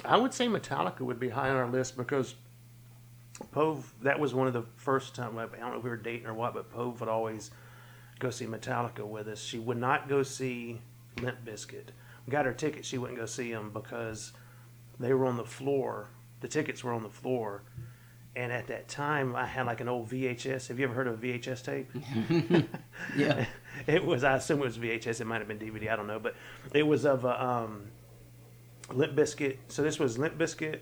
I 0.04 0.16
would 0.16 0.32
say 0.32 0.46
Metallica 0.46 1.00
would 1.00 1.18
be 1.18 1.28
high 1.28 1.50
on 1.50 1.56
our 1.56 1.68
list 1.68 1.96
because 1.96 2.34
Pove. 3.52 3.82
That 4.02 4.20
was 4.20 4.34
one 4.34 4.46
of 4.46 4.52
the 4.52 4.64
first 4.76 5.14
time. 5.14 5.36
I 5.36 5.46
don't 5.46 5.72
know 5.72 5.78
if 5.78 5.84
we 5.84 5.90
were 5.90 5.96
dating 5.96 6.26
or 6.26 6.34
what, 6.34 6.54
but 6.54 6.72
Pove 6.72 7.00
would 7.00 7.08
always 7.08 7.50
go 8.18 8.30
see 8.30 8.46
Metallica 8.46 9.06
with 9.06 9.28
us. 9.28 9.40
She 9.40 9.58
would 9.58 9.76
not 9.76 10.08
go 10.08 10.22
see 10.22 10.80
Limp 11.20 11.44
Bizkit. 11.44 11.88
We 12.26 12.30
got 12.30 12.46
her 12.46 12.52
ticket. 12.52 12.84
She 12.84 12.98
wouldn't 12.98 13.18
go 13.18 13.26
see 13.26 13.52
them 13.52 13.70
because 13.72 14.32
they 14.98 15.12
were 15.12 15.26
on 15.26 15.36
the 15.36 15.44
floor. 15.44 16.08
The 16.40 16.48
tickets 16.48 16.82
were 16.82 16.92
on 16.92 17.02
the 17.02 17.10
floor. 17.10 17.62
And 18.36 18.50
at 18.50 18.66
that 18.66 18.88
time, 18.88 19.36
I 19.36 19.46
had 19.46 19.66
like 19.66 19.80
an 19.80 19.88
old 19.88 20.10
VHS. 20.10 20.68
Have 20.68 20.78
you 20.78 20.86
ever 20.86 20.94
heard 20.94 21.06
of 21.06 21.22
a 21.22 21.26
VHS 21.26 21.64
tape? 21.64 22.66
Yeah. 23.16 23.46
it 23.86 24.04
was. 24.04 24.24
I 24.24 24.36
assume 24.36 24.60
it 24.60 24.64
was 24.64 24.78
VHS. 24.78 25.20
It 25.20 25.26
might 25.26 25.38
have 25.38 25.48
been 25.48 25.58
DVD. 25.58 25.92
I 25.92 25.96
don't 25.96 26.06
know, 26.06 26.18
but 26.18 26.34
it 26.72 26.84
was 26.84 27.04
of 27.04 27.24
a 27.24 27.44
um, 27.44 27.90
Limp 28.92 29.14
Bizkit. 29.14 29.58
So 29.68 29.82
this 29.82 29.98
was 29.98 30.18
Limp 30.18 30.38
Bizkit. 30.38 30.80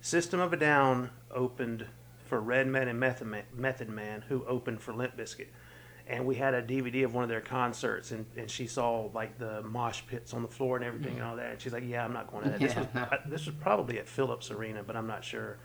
System 0.00 0.40
of 0.40 0.52
a 0.52 0.56
Down 0.56 1.10
opened 1.30 1.86
for 2.24 2.40
Redman 2.40 2.88
and 2.88 2.98
Method 2.98 3.28
Man, 3.28 3.44
Method 3.54 3.88
Man, 3.88 4.24
who 4.28 4.44
opened 4.46 4.80
for 4.80 4.92
Limp 4.92 5.16
Bizkit. 5.16 5.48
And 6.08 6.26
we 6.26 6.34
had 6.34 6.54
a 6.54 6.62
DVD 6.62 7.04
of 7.04 7.14
one 7.14 7.22
of 7.22 7.30
their 7.30 7.40
concerts, 7.40 8.10
and, 8.10 8.26
and 8.36 8.50
she 8.50 8.66
saw 8.66 9.08
like 9.14 9.38
the 9.38 9.62
mosh 9.62 10.02
pits 10.06 10.34
on 10.34 10.42
the 10.42 10.48
floor 10.48 10.76
and 10.76 10.84
everything 10.84 11.14
and 11.14 11.22
all 11.22 11.36
that. 11.36 11.52
And 11.52 11.60
she's 11.60 11.72
like, 11.72 11.84
"Yeah, 11.86 12.04
I'm 12.04 12.12
not 12.12 12.30
going 12.30 12.44
to 12.44 12.50
that." 12.50 12.60
This 12.60 12.74
was. 12.74 12.86
I, 12.94 13.18
this 13.26 13.46
was 13.46 13.54
probably 13.60 13.98
at 13.98 14.08
Phillips 14.08 14.50
Arena, 14.50 14.82
but 14.82 14.96
I'm 14.96 15.06
not 15.06 15.24
sure. 15.24 15.58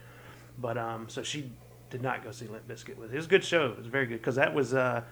But 0.60 0.78
um, 0.78 1.10
so 1.10 1.24
she 1.24 1.52
did 1.90 2.02
not 2.02 2.24
go 2.24 2.32
see 2.32 2.48
Limp 2.48 2.68
Bizkit 2.68 2.98
with. 2.98 3.12
It 3.12 3.16
was 3.16 3.26
a 3.26 3.30
good 3.30 3.44
show. 3.44 3.68
It 3.72 3.78
was 3.78 3.88
very 3.88 4.06
good 4.06 4.20
because 4.20 4.36
that 4.36 4.54
was 4.54 4.74
uh, 4.74 5.04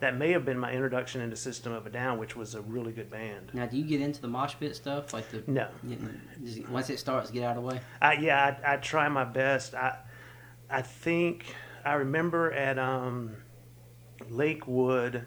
that 0.00 0.16
may 0.16 0.32
have 0.32 0.44
been 0.44 0.58
my 0.58 0.72
introduction 0.72 1.20
into 1.20 1.36
System 1.36 1.72
of 1.72 1.86
a 1.86 1.90
Down, 1.90 2.18
which 2.18 2.34
was 2.34 2.56
a 2.56 2.60
really 2.62 2.92
good 2.92 3.08
band. 3.08 3.50
Now, 3.52 3.66
do 3.66 3.76
you 3.76 3.84
get 3.84 4.00
into 4.00 4.20
the 4.20 4.26
mosh 4.28 4.54
pit 4.58 4.74
stuff? 4.74 5.12
Like 5.12 5.30
the 5.30 5.44
No, 5.46 5.68
once 6.68 6.90
it 6.90 6.98
starts, 6.98 7.30
get 7.30 7.44
out 7.44 7.56
of 7.56 7.62
the 7.62 7.68
way. 7.68 7.80
I, 8.00 8.14
yeah, 8.14 8.56
I, 8.64 8.74
I 8.74 8.76
try 8.78 9.08
my 9.08 9.24
best. 9.24 9.74
I, 9.74 9.98
I 10.68 10.82
think 10.82 11.54
I 11.84 11.94
remember 11.94 12.52
at 12.52 12.80
um, 12.80 13.36
Lakewood, 14.30 15.26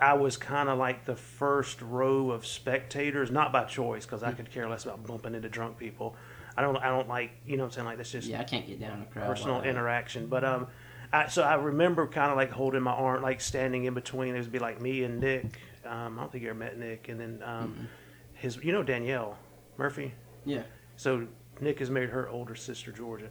I 0.00 0.14
was 0.14 0.36
kind 0.36 0.68
of 0.68 0.78
like 0.78 1.04
the 1.04 1.16
first 1.16 1.82
row 1.82 2.30
of 2.30 2.46
spectators, 2.46 3.30
not 3.30 3.52
by 3.52 3.64
choice, 3.64 4.06
because 4.06 4.22
I 4.22 4.32
could 4.32 4.50
care 4.50 4.68
less 4.68 4.84
about 4.84 5.06
bumping 5.06 5.34
into 5.34 5.48
drunk 5.48 5.78
people. 5.78 6.16
I 6.56 6.62
don't, 6.62 6.76
I 6.76 6.88
don't 6.88 7.08
like, 7.08 7.32
you 7.46 7.56
know, 7.56 7.64
what 7.64 7.68
I'm 7.68 7.72
saying 7.72 7.86
like 7.86 7.96
that's 7.98 8.10
just 8.10 8.26
Yeah, 8.28 8.40
I 8.40 8.44
can't 8.44 8.66
get 8.66 8.80
down 8.80 8.94
in 8.94 9.00
the 9.00 9.06
crowd. 9.06 9.26
personal 9.26 9.56
like 9.58 9.66
interaction. 9.66 10.26
But 10.26 10.44
um, 10.44 10.66
I, 11.12 11.28
so 11.28 11.42
I 11.42 11.54
remember 11.54 12.06
kind 12.06 12.30
of 12.30 12.36
like 12.36 12.50
holding 12.50 12.82
my 12.82 12.92
arm, 12.92 13.22
like 13.22 13.40
standing 13.40 13.84
in 13.84 13.94
between. 13.94 14.34
It 14.34 14.40
would 14.40 14.52
be 14.52 14.58
like 14.58 14.80
me 14.80 15.04
and 15.04 15.20
Nick. 15.20 15.58
Um, 15.86 16.18
I 16.18 16.22
don't 16.22 16.32
think 16.32 16.44
you 16.44 16.50
ever 16.50 16.58
met 16.58 16.78
Nick, 16.78 17.08
and 17.08 17.20
then 17.20 17.42
um, 17.44 17.88
his, 18.34 18.56
you 18.62 18.72
know, 18.72 18.82
Danielle 18.82 19.38
Murphy. 19.78 20.12
Yeah. 20.44 20.62
So 20.96 21.26
Nick 21.60 21.78
has 21.78 21.88
married 21.90 22.10
her 22.10 22.28
older 22.28 22.54
sister 22.54 22.92
Georgia. 22.92 23.30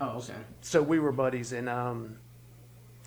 Oh, 0.00 0.18
okay. 0.18 0.34
So 0.60 0.82
we 0.82 0.98
were 0.98 1.12
buddies, 1.12 1.52
and 1.52 1.68
um, 1.68 2.16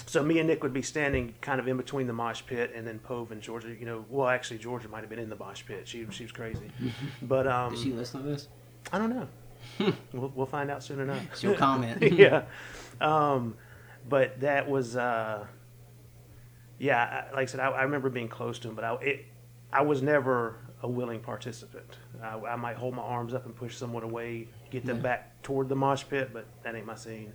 so 0.07 0.23
me 0.23 0.39
and 0.39 0.47
Nick 0.47 0.63
would 0.63 0.73
be 0.73 0.81
standing 0.81 1.35
kind 1.41 1.59
of 1.59 1.67
in 1.67 1.77
between 1.77 2.07
the 2.07 2.13
mosh 2.13 2.41
pit, 2.47 2.71
and 2.75 2.87
then 2.87 2.99
Pove 2.99 3.29
and 3.31 3.41
Georgia. 3.41 3.69
You 3.79 3.85
know, 3.85 4.05
well, 4.09 4.27
actually 4.27 4.57
Georgia 4.57 4.87
might 4.89 5.01
have 5.01 5.09
been 5.09 5.19
in 5.19 5.29
the 5.29 5.35
mosh 5.35 5.63
pit. 5.65 5.87
She 5.87 6.05
she 6.09 6.23
was 6.23 6.31
crazy, 6.31 6.71
but 7.21 7.45
um, 7.47 7.73
Did 7.73 7.83
she 7.83 7.91
listen 7.93 8.23
to 8.23 8.27
this? 8.27 8.47
I 8.91 8.97
don't 8.97 9.09
know. 9.09 9.27
we'll, 10.13 10.31
we'll 10.35 10.45
find 10.45 10.71
out 10.71 10.81
soon 10.83 10.99
enough. 11.01 11.21
She'll 11.37 11.53
comment. 11.55 12.01
yeah. 12.13 12.43
Um, 13.01 13.55
but 14.09 14.39
that 14.39 14.69
was, 14.69 14.95
uh, 14.95 15.45
yeah, 16.79 17.25
I- 17.29 17.35
like 17.35 17.43
I 17.43 17.45
said, 17.51 17.59
I, 17.59 17.69
I 17.69 17.83
remember 17.83 18.09
being 18.09 18.29
close 18.29 18.59
to 18.59 18.69
him, 18.69 18.75
but 18.75 18.83
I, 18.85 18.93
it, 19.01 19.25
I 19.73 19.81
was 19.81 20.01
never 20.01 20.55
a 20.83 20.87
willing 20.87 21.19
participant. 21.19 21.97
I, 22.23 22.35
I 22.37 22.55
might 22.55 22.77
hold 22.77 22.93
my 22.95 23.01
arms 23.01 23.33
up 23.33 23.45
and 23.45 23.55
push 23.55 23.75
someone 23.75 24.03
away, 24.03 24.47
get 24.71 24.85
them 24.85 24.97
Yeah. 24.97 25.03
back 25.03 25.41
toward 25.43 25.69
the 25.69 25.75
mosh 25.75 26.03
pit, 26.09 26.29
but 26.31 26.45
that 26.63 26.75
ain't 26.75 26.85
my 26.85 26.95
scene. 26.95 27.33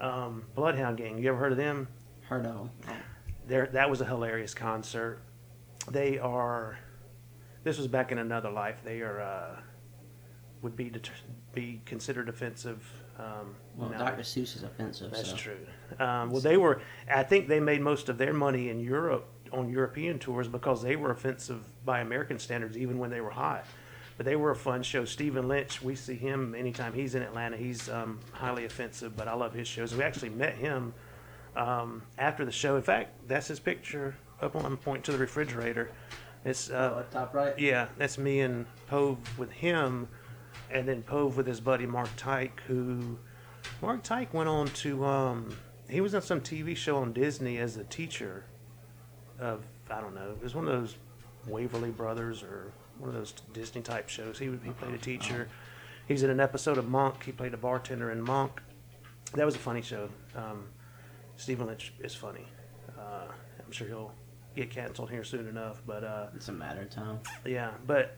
Um, 0.00 0.44
Bloodhound 0.54 0.96
Gang, 0.96 1.18
you 1.18 1.28
ever 1.28 1.38
heard 1.38 1.52
of 1.52 1.58
them? 1.58 1.88
Heard 2.22 2.46
of 2.46 2.70
'em. 2.86 2.96
There, 3.46 3.66
that 3.72 3.88
was 3.90 4.00
a 4.00 4.04
hilarious 4.04 4.54
concert. 4.54 5.20
They 5.90 6.18
are. 6.18 6.78
This 7.64 7.78
was 7.78 7.88
back 7.88 8.12
in 8.12 8.18
another 8.18 8.50
life. 8.50 8.80
They 8.84 9.00
are 9.00 9.20
uh, 9.20 9.60
would 10.62 10.76
be 10.76 10.90
det- 10.90 11.10
be 11.52 11.80
considered 11.84 12.28
offensive. 12.28 12.86
Um, 13.18 13.56
Well. 13.76 13.88
Dr. 13.90 14.22
Seuss 14.22 14.54
is 14.54 14.62
offensive. 14.62 15.10
That's 15.10 15.30
so. 15.30 15.36
true. 15.36 15.58
Um, 15.98 16.30
well, 16.30 16.40
they 16.40 16.56
were. 16.56 16.80
I 17.12 17.22
think 17.24 17.48
they 17.48 17.58
made 17.58 17.80
most 17.80 18.08
of 18.08 18.18
their 18.18 18.32
money 18.32 18.68
in 18.68 18.78
Europe 18.78 19.26
on 19.52 19.68
European 19.70 20.18
tours 20.18 20.46
because 20.46 20.82
they 20.82 20.94
were 20.94 21.10
offensive 21.10 21.64
by 21.84 22.00
American 22.00 22.38
standards, 22.38 22.76
even 22.76 22.98
when 22.98 23.10
they 23.10 23.20
were 23.20 23.30
hot. 23.30 23.64
But 24.18 24.26
they 24.26 24.36
were 24.36 24.50
a 24.50 24.56
fun 24.56 24.82
show. 24.82 25.04
Stephen 25.04 25.46
Lynch, 25.48 25.80
we 25.80 25.94
see 25.94 26.16
him 26.16 26.54
anytime 26.54 26.92
he's 26.92 27.14
in 27.14 27.22
Atlanta. 27.22 27.56
He's 27.56 27.88
um, 27.88 28.18
highly 28.32 28.64
offensive, 28.64 29.16
but 29.16 29.28
I 29.28 29.34
love 29.34 29.54
his 29.54 29.66
shows. 29.68 29.94
We 29.94 30.02
actually 30.02 30.30
met 30.30 30.56
him 30.56 30.92
um, 31.56 32.02
after 32.18 32.44
the 32.44 32.50
show. 32.52 32.74
In 32.76 32.82
fact, 32.82 33.12
that's 33.28 33.46
his 33.46 33.60
picture 33.60 34.16
up 34.42 34.56
on. 34.56 34.66
I'm 34.66 35.02
to 35.02 35.12
the 35.12 35.18
refrigerator. 35.18 35.90
It's 36.44 36.68
uh, 36.68 36.94
Oh, 36.96 37.04
top 37.12 37.32
right. 37.32 37.56
yeah, 37.58 37.86
that's 37.96 38.18
me 38.18 38.40
and 38.40 38.66
Pove 38.90 39.18
with 39.38 39.50
him, 39.52 40.08
and 40.70 40.88
then 40.88 41.02
Pove 41.02 41.36
with 41.36 41.46
his 41.46 41.60
buddy 41.60 41.86
Mark 41.86 42.08
Tyke, 42.16 42.60
who 42.66 43.18
Mark 43.80 44.02
Tyke 44.02 44.34
went 44.34 44.48
on 44.48 44.66
to 44.68 45.04
um, 45.04 45.56
he 45.88 46.00
was 46.00 46.14
on 46.14 46.22
some 46.22 46.40
TV 46.40 46.76
show 46.76 46.96
on 46.98 47.12
Disney 47.12 47.58
as 47.58 47.76
a 47.76 47.84
teacher 47.84 48.44
of 49.38 49.64
I 49.90 50.00
don't 50.00 50.14
know, 50.14 50.30
it 50.30 50.42
was 50.42 50.54
one 50.54 50.66
of 50.68 50.80
those 50.80 50.96
Waverly 51.46 51.90
Brothers 51.90 52.42
or 52.42 52.72
one 52.98 53.08
of 53.08 53.14
those 53.14 53.32
Disney 53.52 53.82
type 53.82 54.08
shows. 54.08 54.38
He 54.38 54.46
he 54.46 54.70
played 54.70 54.94
a 54.94 54.98
teacher. 54.98 55.48
He's 56.06 56.22
in 56.22 56.30
an 56.30 56.40
episode 56.40 56.78
of 56.78 56.88
Monk. 56.88 57.24
He 57.24 57.32
played 57.32 57.54
a 57.54 57.58
bartender 57.58 58.10
in 58.10 58.20
Monk. 58.22 58.62
That 59.34 59.44
was 59.44 59.54
a 59.54 59.58
funny 59.58 59.82
show. 59.82 60.08
Um, 60.34 60.64
Stephen 61.36 61.66
Lynch 61.66 61.92
is 62.00 62.14
funny. 62.14 62.46
Uh, 62.98 63.26
I'm 63.64 63.70
sure 63.72 63.86
he'll 63.86 64.12
get 64.56 64.70
canceled 64.70 65.10
here 65.10 65.22
soon 65.24 65.46
enough, 65.48 65.82
but. 65.86 66.02
Uh, 66.04 66.26
It's 66.34 66.48
a 66.48 66.52
matter 66.52 66.80
of 66.82 66.90
time. 66.90 67.20
yeah, 67.44 67.72
but 67.86 68.16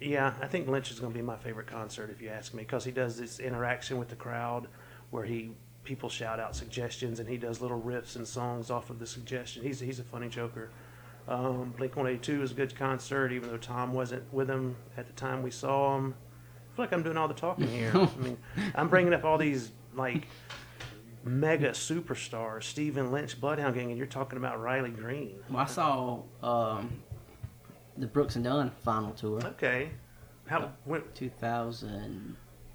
yeah, 0.00 0.32
I 0.40 0.46
think 0.46 0.68
Lynch 0.68 0.90
is 0.90 1.00
going 1.00 1.12
to 1.12 1.18
be 1.18 1.22
my 1.24 1.36
favorite 1.36 1.66
concert 1.66 2.08
if 2.10 2.22
you 2.22 2.28
ask 2.30 2.54
me 2.54 2.62
because 2.62 2.84
he 2.84 2.90
does 2.92 3.16
this 3.18 3.40
interaction 3.40 3.98
with 3.98 4.08
the 4.08 4.16
crowd 4.16 4.68
where 5.10 5.24
he 5.24 5.52
people 5.84 6.08
shout 6.08 6.38
out 6.38 6.54
suggestions 6.54 7.18
and 7.18 7.28
he 7.28 7.36
does 7.38 7.60
little 7.62 7.80
riffs 7.80 8.16
and 8.16 8.26
songs 8.28 8.70
off 8.70 8.90
of 8.90 8.98
the 8.98 9.06
suggestion. 9.06 9.62
He's 9.62 9.80
he's 9.80 9.98
a 9.98 10.04
funny 10.04 10.28
joker. 10.28 10.70
Um, 11.28 11.74
Blink 11.76 11.94
One 11.96 12.06
Eighty 12.06 12.18
Two 12.18 12.42
is 12.42 12.52
a 12.52 12.54
good 12.54 12.74
concert, 12.74 13.32
even 13.32 13.50
though 13.50 13.58
Tom 13.58 13.92
wasn't 13.92 14.32
with 14.32 14.48
them 14.48 14.76
at 14.96 15.06
the 15.06 15.12
time 15.12 15.42
we 15.42 15.50
saw 15.50 15.96
him. 15.96 16.14
I 16.72 16.76
feel 16.76 16.84
like 16.84 16.92
I'm 16.92 17.02
doing 17.02 17.16
all 17.16 17.28
the 17.28 17.34
talking 17.34 17.68
here. 17.68 17.92
I 17.94 18.08
mean, 18.16 18.38
I'm 18.74 18.88
bringing 18.88 19.12
up 19.12 19.24
all 19.24 19.36
these 19.36 19.72
like 19.94 20.26
mega 21.24 21.70
superstars, 21.70 22.62
Stephen 22.64 23.12
Lynch, 23.12 23.40
Bloodhound 23.40 23.74
Gang, 23.74 23.90
and 23.90 23.98
you're 23.98 24.06
talking 24.06 24.38
about 24.38 24.60
Riley 24.60 24.90
Green. 24.90 25.36
Well, 25.50 25.60
I 25.60 25.66
saw 25.66 26.22
um, 26.42 27.02
the 27.96 28.06
Brooks 28.06 28.36
and 28.36 28.44
Dunn 28.44 28.70
final 28.82 29.12
tour, 29.12 29.44
Okay, 29.44 29.90
how 30.46 30.72
when, 30.84 31.02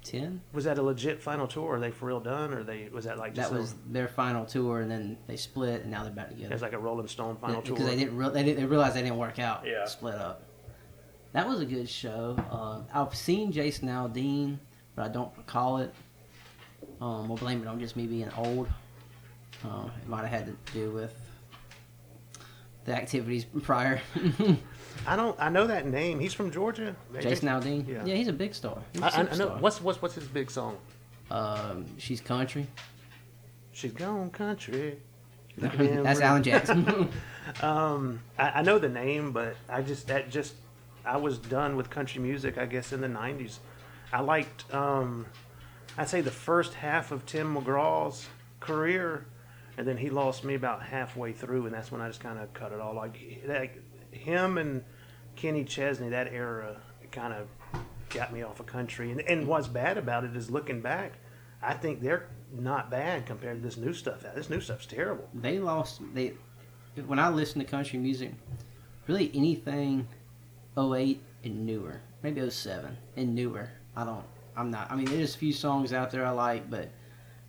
2010. 0.04 0.40
Was 0.52 0.64
that 0.64 0.78
a 0.78 0.82
legit 0.82 1.22
final 1.22 1.46
tour? 1.46 1.74
Are 1.76 1.80
they 1.80 1.90
for 1.90 2.06
real 2.06 2.20
done, 2.20 2.52
or 2.54 2.62
they 2.62 2.88
was 2.92 3.04
that 3.04 3.18
like 3.18 3.34
just 3.34 3.50
That 3.50 3.58
was 3.58 3.74
their 3.90 4.08
final 4.08 4.44
tour, 4.44 4.80
and 4.80 4.90
then 4.90 5.16
they 5.26 5.36
split, 5.36 5.82
and 5.82 5.90
now 5.90 6.02
they're 6.02 6.12
back 6.12 6.30
a, 6.30 6.34
together. 6.34 6.52
it's 6.54 6.62
like 6.62 6.72
a 6.72 6.78
Rolling 6.78 7.08
Stone 7.08 7.36
final 7.36 7.60
because 7.60 7.68
tour? 7.68 7.76
Because 7.76 7.90
they 7.90 7.96
didn't, 8.04 8.16
re- 8.16 8.30
they 8.30 8.42
didn't 8.42 8.60
they 8.60 8.66
realized 8.66 8.94
they 8.94 9.02
didn't 9.02 9.18
work 9.18 9.38
out. 9.38 9.64
Yeah. 9.66 9.84
split 9.86 10.14
up. 10.14 10.42
That 11.32 11.48
was 11.48 11.60
a 11.60 11.66
good 11.66 11.88
show. 11.88 12.36
Uh, 12.50 12.82
I've 12.92 13.14
seen 13.14 13.50
Jason 13.50 13.88
Aldean, 13.88 14.58
but 14.94 15.04
I 15.04 15.08
don't 15.08 15.36
recall 15.36 15.78
it. 15.78 15.92
Um, 17.00 17.28
we'll 17.28 17.38
blame 17.38 17.60
it 17.60 17.66
on 17.66 17.80
just 17.80 17.96
me 17.96 18.06
being 18.06 18.30
old. 18.36 18.68
Uh, 19.64 19.88
it 20.00 20.08
might 20.08 20.20
have 20.26 20.30
had 20.30 20.46
to 20.46 20.72
do 20.72 20.90
with 20.90 21.14
the 22.84 22.94
activities 22.94 23.44
prior. 23.62 24.00
I 25.06 25.16
don't. 25.16 25.36
I 25.40 25.48
know 25.48 25.66
that 25.66 25.86
name. 25.86 26.18
He's 26.20 26.34
from 26.34 26.50
Georgia. 26.50 26.94
Jason 27.20 27.48
Aldean. 27.48 27.86
Yeah. 27.86 28.04
Yeah. 28.04 28.14
he's 28.14 28.28
a 28.28 28.32
big 28.32 28.54
star. 28.54 28.78
He's 28.92 29.02
a 29.02 29.06
I, 29.06 29.08
I 29.08 29.22
know. 29.22 29.28
superstar. 29.28 29.60
What's 29.60 29.80
what's 29.80 30.02
what's 30.02 30.14
his 30.14 30.26
big 30.26 30.50
song? 30.50 30.78
Um, 31.30 31.86
she's 31.98 32.20
country. 32.20 32.66
She's 33.72 33.92
gone 33.92 34.30
country. 34.30 34.98
That's 35.56 36.20
Alan 36.20 36.42
Jackson. 36.42 37.08
Um, 37.60 38.20
I, 38.38 38.50
I 38.50 38.62
know 38.62 38.78
the 38.78 38.88
name, 38.88 39.32
but 39.32 39.56
I 39.68 39.82
just 39.82 40.06
that 40.08 40.30
just 40.30 40.54
I 41.04 41.18
was 41.18 41.36
done 41.36 41.76
with 41.76 41.90
country 41.90 42.22
music. 42.22 42.56
I 42.56 42.64
guess 42.64 42.90
in 42.92 43.02
the 43.02 43.06
'90s, 43.06 43.58
I 44.12 44.22
liked. 44.22 44.72
Um, 44.72 45.26
I'd 45.98 46.08
say 46.08 46.22
the 46.22 46.30
first 46.30 46.72
half 46.72 47.12
of 47.12 47.26
Tim 47.26 47.54
McGraw's 47.54 48.26
career, 48.60 49.26
and 49.76 49.86
then 49.86 49.98
he 49.98 50.08
lost 50.08 50.42
me 50.42 50.54
about 50.54 50.82
halfway 50.82 51.32
through, 51.32 51.66
and 51.66 51.74
that's 51.74 51.92
when 51.92 52.00
I 52.00 52.08
just 52.08 52.20
kind 52.20 52.38
of 52.38 52.52
cut 52.54 52.72
it 52.72 52.80
all. 52.80 52.94
Like, 52.94 53.18
like 53.46 53.82
him 54.14 54.58
and 54.58 54.84
Kenny 55.36 55.64
Chesney, 55.64 56.08
that 56.10 56.32
era 56.32 56.80
kind 57.10 57.32
of 57.32 57.48
got 58.10 58.32
me 58.32 58.42
off 58.42 58.60
of 58.60 58.66
country. 58.66 59.10
And, 59.10 59.20
and 59.22 59.46
what's 59.46 59.68
bad 59.68 59.98
about 59.98 60.24
it 60.24 60.36
is 60.36 60.50
looking 60.50 60.80
back, 60.80 61.12
I 61.62 61.74
think 61.74 62.00
they're 62.00 62.28
not 62.52 62.90
bad 62.90 63.26
compared 63.26 63.56
to 63.58 63.62
this 63.62 63.76
new 63.76 63.92
stuff. 63.92 64.24
This 64.34 64.50
new 64.50 64.60
stuff's 64.60 64.86
terrible. 64.86 65.28
they 65.34 65.58
lost 65.58 66.00
they 66.14 66.34
when 67.06 67.18
I 67.18 67.28
listen 67.28 67.60
to 67.60 67.66
country 67.66 67.98
music, 67.98 68.32
really 69.08 69.30
anything 69.34 70.06
08 70.78 71.20
and 71.42 71.66
newer, 71.66 72.00
maybe 72.22 72.48
07 72.48 72.96
and 73.16 73.34
newer. 73.34 73.70
I 73.96 74.04
don't 74.04 74.24
I'm 74.56 74.70
not 74.70 74.90
I 74.90 74.96
mean 74.96 75.06
there's 75.06 75.34
a 75.34 75.38
few 75.38 75.52
songs 75.52 75.92
out 75.92 76.10
there 76.10 76.24
I 76.24 76.30
like, 76.30 76.70
but 76.70 76.90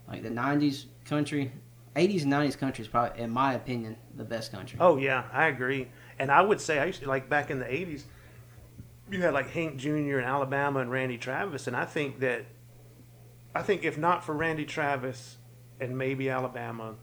like 0.08 0.24
the 0.24 0.30
90s 0.30 0.86
country, 1.06 1.52
80s 1.96 2.24
and 2.24 2.34
90s 2.34 2.58
country 2.58 2.84
is 2.84 2.88
probably 2.88 3.22
in 3.22 3.30
my 3.30 3.54
opinion 3.54 3.96
the 4.16 4.24
best 4.24 4.52
country. 4.52 4.78
Oh 4.82 4.98
yeah, 4.98 5.26
I 5.32 5.48
agree. 5.48 5.88
And 6.20 6.32
I 6.32 6.42
would 6.42 6.62
say 6.62 6.80
I 6.80 6.86
used 6.86 7.02
to 7.02 7.08
like 7.10 7.30
back 7.30 7.50
in 7.50 7.60
the 7.60 7.66
'80s. 7.66 8.04
You 9.12 9.22
had 9.22 9.34
like 9.34 9.50
Hank 9.52 9.78
Jr. 9.78 10.20
in 10.20 10.24
Alabama 10.24 10.80
and 10.80 10.90
Randy 10.90 11.18
Travis, 11.18 11.68
and 11.68 11.76
I 11.76 11.86
think 11.86 12.20
that, 12.22 12.46
I 13.54 13.62
think 13.62 13.84
if 13.84 13.98
not 13.98 14.24
for 14.24 14.34
Randy 14.34 14.66
Travis 14.66 15.38
and 15.80 15.98
maybe 15.98 16.30
Alabama, 16.30 16.96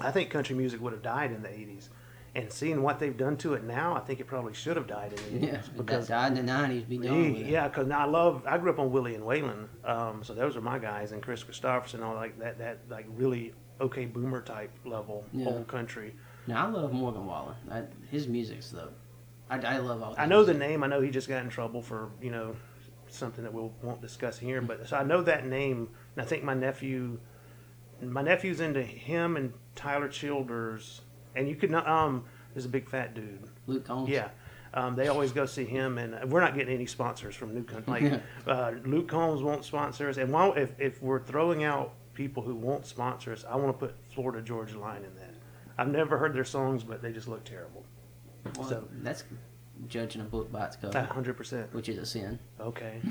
I 0.00 0.10
think 0.10 0.30
country 0.30 0.54
music 0.54 0.80
would 0.80 0.92
have 0.92 1.02
died 1.02 1.32
in 1.32 1.42
the 1.42 1.48
'80s. 1.48 1.88
And 2.32 2.52
seeing 2.52 2.82
what 2.82 3.00
they've 3.00 3.16
done 3.16 3.36
to 3.38 3.54
it 3.54 3.64
now, 3.64 3.96
I 3.96 4.00
think 4.00 4.20
it 4.20 4.26
probably 4.28 4.54
should 4.54 4.76
have 4.76 4.86
died 4.86 5.12
in 5.12 5.40
the 5.40 5.46
'80s 5.46 5.52
Yeah, 5.52 5.62
because 5.76 6.06
died 6.08 6.36
in 6.38 6.46
the 6.46 6.52
90s, 6.52 6.88
be 6.88 6.98
done 6.98 7.32
with 7.32 7.46
yeah, 7.46 7.66
because 7.66 7.90
I 7.90 8.04
love. 8.04 8.44
I 8.46 8.58
grew 8.58 8.70
up 8.70 8.78
on 8.78 8.92
Willie 8.92 9.14
and 9.16 9.24
Waylon, 9.24 9.66
um, 9.84 10.22
so 10.22 10.34
those 10.34 10.56
are 10.56 10.60
my 10.60 10.78
guys, 10.78 11.10
and 11.12 11.22
Kris 11.22 11.42
Kristofferson, 11.42 12.02
all 12.04 12.14
like 12.14 12.38
that. 12.38 12.58
That 12.58 12.78
like 12.88 13.06
really 13.16 13.52
okay 13.80 14.04
boomer 14.04 14.42
type 14.42 14.70
level 14.84 15.24
Yeah. 15.32 15.46
old 15.46 15.66
country. 15.66 16.14
Now 16.50 16.66
I 16.66 16.68
love 16.70 16.92
Morgan 16.92 17.26
Wallen. 17.26 17.54
I, 17.70 17.82
his 18.10 18.26
music's 18.26 18.70
the 18.70 18.88
I, 19.48 19.58
I 19.58 19.78
love 19.78 20.02
all. 20.02 20.14
I 20.18 20.26
know 20.26 20.44
the 20.44 20.54
name. 20.54 20.82
I 20.82 20.88
know 20.88 21.00
he 21.00 21.10
just 21.10 21.28
got 21.28 21.44
in 21.44 21.48
trouble 21.48 21.80
for 21.80 22.10
you 22.20 22.30
know 22.30 22.56
something 23.08 23.44
that 23.44 23.54
we 23.54 23.62
won't 23.82 24.00
discuss 24.00 24.36
here. 24.38 24.60
But 24.60 24.88
so 24.88 24.96
I 24.96 25.04
know 25.04 25.22
that 25.22 25.46
name, 25.46 25.88
and 26.16 26.24
I 26.24 26.26
think 26.26 26.42
my 26.42 26.54
nephew, 26.54 27.20
my 28.02 28.22
nephew's 28.22 28.60
into 28.60 28.82
him 28.82 29.36
and 29.36 29.52
Tyler 29.76 30.08
Childers, 30.08 31.02
and 31.36 31.48
you 31.48 31.54
could 31.54 31.70
not. 31.70 31.86
Um, 31.88 32.24
there's 32.52 32.64
a 32.64 32.68
big 32.68 32.88
fat 32.88 33.14
dude. 33.14 33.48
Luke 33.68 33.84
Combs. 33.84 34.08
Yeah. 34.08 34.28
Um, 34.74 34.94
they 34.94 35.08
always 35.08 35.32
go 35.32 35.46
see 35.46 35.64
him, 35.64 35.98
and 35.98 36.30
we're 36.32 36.40
not 36.40 36.54
getting 36.54 36.74
any 36.74 36.86
sponsors 36.86 37.34
from 37.34 37.54
New 37.54 37.64
Country. 37.64 38.10
Like 38.10 38.22
uh, 38.46 38.72
Luke 38.84 39.08
Combs 39.08 39.42
won't 39.42 39.64
sponsor 39.64 40.08
us, 40.08 40.16
and 40.16 40.32
while 40.32 40.52
if, 40.54 40.72
if 40.78 41.02
we're 41.02 41.22
throwing 41.22 41.64
out 41.64 41.94
people 42.14 42.42
who 42.42 42.54
won't 42.54 42.86
sponsor 42.86 43.32
us, 43.32 43.44
I 43.48 43.56
want 43.56 43.68
to 43.68 43.86
put 43.86 43.96
Florida 44.14 44.42
Georgia 44.42 44.78
Line 44.78 45.04
in 45.04 45.14
that. 45.16 45.29
I've 45.80 45.88
never 45.88 46.18
heard 46.18 46.34
their 46.34 46.44
songs, 46.44 46.84
but 46.84 47.00
they 47.00 47.10
just 47.10 47.26
look 47.26 47.42
terrible. 47.44 47.84
Well, 48.58 48.68
So- 48.68 48.88
that's 49.02 49.24
judging 49.88 50.20
a 50.20 50.24
book 50.24 50.52
by 50.52 50.66
its 50.66 50.76
cover, 50.76 51.00
hundred 51.00 51.38
percent. 51.38 51.72
which 51.74 51.88
is 51.88 51.96
a 51.98 52.04
sin. 52.06 52.38
Okay. 52.60 53.00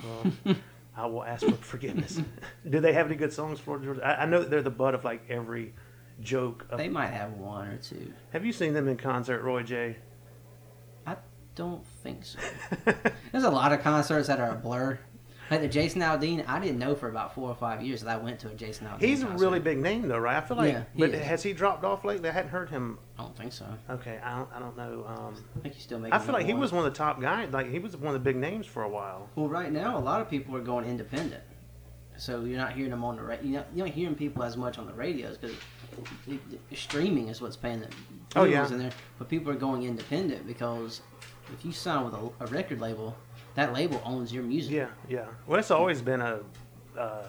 Well, 0.95 1.05
I 1.05 1.05
will 1.05 1.23
ask 1.23 1.45
for 1.45 1.53
forgiveness. 1.53 2.19
Do 2.69 2.81
they 2.81 2.91
have 2.93 3.05
any 3.07 3.15
good 3.15 3.31
songs, 3.31 3.59
Florida 3.59 3.85
Georgia? 3.85 4.05
I, 4.05 4.23
I 4.23 4.25
know 4.25 4.39
that 4.41 4.49
they're 4.49 4.61
the 4.61 4.69
butt 4.69 4.93
of 4.95 5.05
like 5.05 5.23
every 5.29 5.73
joke. 6.21 6.65
Of, 6.69 6.77
They 6.77 6.89
might 6.89 7.07
have 7.11 7.33
one 7.33 7.69
or 7.69 7.77
two. 7.77 8.11
have 8.33 8.45
you 8.45 8.51
seen 8.51 8.73
them 8.73 8.87
in 8.89 8.97
concert, 8.97 9.41
Roy 9.41 9.63
J? 9.63 9.95
I 11.07 11.15
don't 11.55 11.85
think 12.03 12.25
so. 12.25 12.39
There's 13.31 13.45
a 13.45 13.49
lot 13.49 13.71
of 13.71 13.81
concerts 13.81 14.27
that 14.27 14.39
are 14.41 14.51
a 14.51 14.55
blur. 14.55 14.99
Like 15.51 15.61
the 15.61 15.67
Jason 15.67 16.01
Aldean, 16.01 16.43
I 16.47 16.59
didn't 16.59 16.77
know 16.77 16.93
for 16.93 17.09
about 17.09 17.33
four 17.33 17.49
or 17.49 17.55
five 17.55 17.81
years 17.81 18.01
that 18.01 18.09
I 18.15 18.17
went 18.17 18.39
to 18.41 18.49
a 18.49 18.53
Jason 18.53 18.85
Aldean. 18.87 19.01
He's 19.01 19.23
a 19.23 19.25
concert. 19.25 19.43
really 19.43 19.59
big 19.59 19.79
name 19.79 20.07
though, 20.07 20.19
right? 20.19 20.37
I 20.37 20.41
feel 20.41 20.57
like, 20.57 20.73
Yeah, 20.73 20.83
he 20.93 20.99
but 20.99 21.09
is. 21.11 21.25
has 21.25 21.41
he 21.43 21.53
dropped 21.53 21.83
off 21.83 22.05
lately? 22.05 22.29
I 22.29 22.33
hadn't 22.33 22.51
heard 22.51 22.69
him. 22.69 22.99
I 23.17 23.23
don't 23.23 23.35
think 23.35 23.51
so. 23.53 23.65
Okay, 23.89 24.19
I 24.23 24.37
don't, 24.37 24.49
I 24.53 24.59
don't 24.59 24.77
know. 24.77 25.05
Um, 25.07 25.35
I 25.57 25.59
think 25.61 25.73
he's 25.73 25.83
still 25.83 25.97
making. 25.99 26.13
I 26.13 26.19
feel 26.19 26.33
like 26.33 26.45
he 26.45 26.53
was 26.53 26.71
one 26.71 26.85
of 26.85 26.91
the 26.93 26.97
top 26.97 27.19
guys. 27.19 27.49
Like 27.51 27.69
he 27.71 27.79
was 27.79 27.97
one 27.97 28.07
of 28.07 28.13
the 28.13 28.19
big 28.23 28.35
names 28.35 28.67
for 28.67 28.83
a 28.83 28.89
while. 28.89 29.27
Well, 29.35 29.47
right 29.47 29.71
now 29.71 29.97
a 29.97 29.99
lot 29.99 30.21
of 30.21 30.29
people 30.29 30.55
are 30.55 30.61
going 30.61 30.85
independent, 30.85 31.43
so 32.17 32.43
you're 32.45 32.57
not 32.57 32.73
hearing 32.73 32.91
them 32.91 33.03
on 33.03 33.15
the 33.15 33.23
radio. 33.23 33.43
You're 33.49 33.59
not, 33.61 33.67
you're 33.75 33.85
not 33.87 33.95
hearing 33.95 34.15
people 34.15 34.43
as 34.43 34.55
much 34.55 34.77
on 34.77 34.85
the 34.85 34.93
radios 34.93 35.37
because 35.37 35.55
streaming 36.75 37.27
is 37.29 37.41
what's 37.41 37.57
paying 37.57 37.81
the 37.81 37.87
Oh, 38.35 38.43
yeah. 38.43 38.67
in 38.67 38.77
there. 38.77 38.91
But 39.17 39.27
people 39.29 39.51
are 39.51 39.55
going 39.55 39.83
independent 39.83 40.45
because 40.45 41.01
if 41.51 41.65
you 41.65 41.71
sign 41.71 42.05
with 42.05 42.13
a, 42.13 42.29
a 42.41 42.47
record 42.47 42.79
label, 42.79 43.15
that 43.59 43.73
label 43.73 44.01
owns 44.05 44.31
your 44.33 44.43
music. 44.43 44.71
Yeah, 44.73 44.87
yeah. 45.07 45.25
Well, 45.47 45.59
it's 45.59 45.71
always 45.71 46.01
been 46.01 46.21
a, 46.21 46.39
uh, 46.97 47.27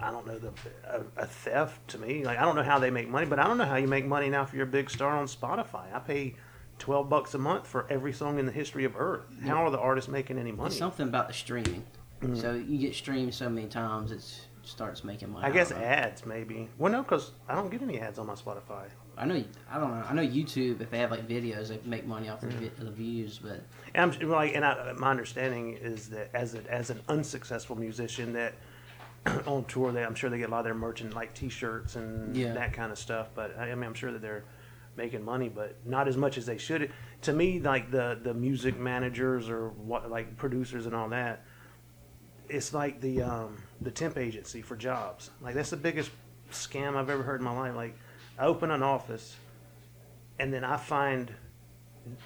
I 0.00 0.10
don't 0.10 0.26
know, 0.26 0.38
the 0.38 0.52
a, 0.86 1.22
a 1.22 1.26
theft 1.26 1.88
to 1.88 1.98
me. 1.98 2.24
Like 2.24 2.38
I 2.38 2.42
don't 2.42 2.56
know 2.56 2.62
how 2.62 2.78
they 2.78 2.90
make 2.90 3.08
money, 3.08 3.26
but 3.26 3.38
I 3.38 3.44
don't 3.46 3.58
know 3.58 3.64
how 3.64 3.76
you 3.76 3.88
make 3.88 4.06
money 4.06 4.28
now 4.28 4.42
if 4.42 4.52
you're 4.52 4.64
a 4.64 4.66
big 4.66 4.90
star 4.90 5.16
on 5.16 5.26
Spotify. 5.26 5.92
I 5.94 5.98
pay 5.98 6.34
twelve 6.78 7.08
bucks 7.08 7.34
a 7.34 7.38
month 7.38 7.66
for 7.66 7.86
every 7.90 8.12
song 8.12 8.38
in 8.38 8.46
the 8.46 8.52
history 8.52 8.84
of 8.84 8.94
Earth. 8.96 9.22
How 9.44 9.64
are 9.66 9.70
the 9.70 9.78
artists 9.80 10.08
making 10.10 10.38
any 10.38 10.52
money? 10.52 10.68
It's 10.68 10.78
something 10.78 11.08
about 11.08 11.28
the 11.28 11.34
streaming. 11.34 11.84
Mhm. 12.22 12.40
So 12.40 12.54
you 12.54 12.78
get 12.78 12.94
streamed 12.94 13.34
so 13.34 13.48
many 13.48 13.68
times, 13.68 14.10
it 14.12 14.24
starts 14.62 15.02
making 15.04 15.30
money. 15.32 15.46
I 15.46 15.50
guess 15.50 15.70
don't 15.70 15.82
ads 15.82 16.26
maybe. 16.26 16.68
Well, 16.78 16.92
no, 16.92 17.02
because 17.02 17.32
I 17.48 17.54
don't 17.54 17.70
get 17.70 17.82
any 17.82 18.00
ads 18.00 18.18
on 18.18 18.26
my 18.26 18.34
Spotify. 18.34 18.88
I 19.16 19.24
know. 19.24 19.42
I 19.70 19.78
don't 19.78 19.90
know. 19.90 20.04
I 20.08 20.12
know 20.14 20.22
YouTube. 20.22 20.80
If 20.80 20.90
they 20.90 20.98
have 20.98 21.10
like 21.10 21.26
videos, 21.26 21.68
they 21.68 21.80
make 21.84 22.06
money 22.06 22.28
off 22.28 22.40
the, 22.40 22.48
the 22.78 22.90
views. 22.90 23.38
But 23.38 23.62
And 23.94 24.12
I'm 24.20 24.28
like, 24.28 24.54
and 24.54 24.64
I, 24.64 24.92
my 24.92 25.10
understanding 25.10 25.74
is 25.74 26.08
that 26.10 26.30
as 26.34 26.54
a, 26.54 26.70
as 26.72 26.90
an 26.90 27.00
unsuccessful 27.08 27.76
musician 27.76 28.32
that 28.34 28.54
on 29.46 29.64
tour, 29.64 29.92
they 29.92 30.04
I'm 30.04 30.14
sure 30.14 30.30
they 30.30 30.38
get 30.38 30.48
a 30.48 30.52
lot 30.52 30.60
of 30.60 30.64
their 30.64 30.74
merchant 30.74 31.14
like 31.14 31.34
T-shirts 31.34 31.96
and 31.96 32.36
Yeah. 32.36 32.52
that 32.54 32.72
kind 32.72 32.92
of 32.92 32.98
stuff. 32.98 33.28
But 33.34 33.56
I, 33.58 33.70
I 33.70 33.74
mean, 33.74 33.84
I'm 33.84 33.94
sure 33.94 34.12
that 34.12 34.22
they're 34.22 34.44
making 34.96 35.24
money, 35.24 35.48
but 35.48 35.76
not 35.86 36.08
as 36.08 36.16
much 36.16 36.38
as 36.38 36.46
they 36.46 36.58
should. 36.58 36.90
To 37.22 37.32
me, 37.32 37.60
like 37.60 37.90
the 37.90 38.18
the 38.22 38.34
music 38.34 38.78
managers 38.78 39.48
or 39.48 39.68
what 39.70 40.10
like 40.10 40.36
producers 40.36 40.86
and 40.86 40.94
all 40.94 41.08
that, 41.10 41.44
it's 42.48 42.72
like 42.72 43.00
the 43.00 43.22
um, 43.22 43.56
the 43.80 43.90
temp 43.90 44.16
agency 44.18 44.62
for 44.62 44.76
jobs. 44.76 45.30
Like 45.40 45.54
that's 45.54 45.70
the 45.70 45.76
biggest 45.76 46.10
scam 46.52 46.96
I've 46.96 47.10
ever 47.10 47.22
heard 47.22 47.40
in 47.40 47.44
my 47.44 47.56
life. 47.56 47.74
Like 47.74 47.96
I 48.38 48.46
open 48.46 48.70
an 48.70 48.82
office, 48.82 49.36
and 50.38 50.52
then 50.52 50.62
I 50.64 50.76
find 50.76 51.32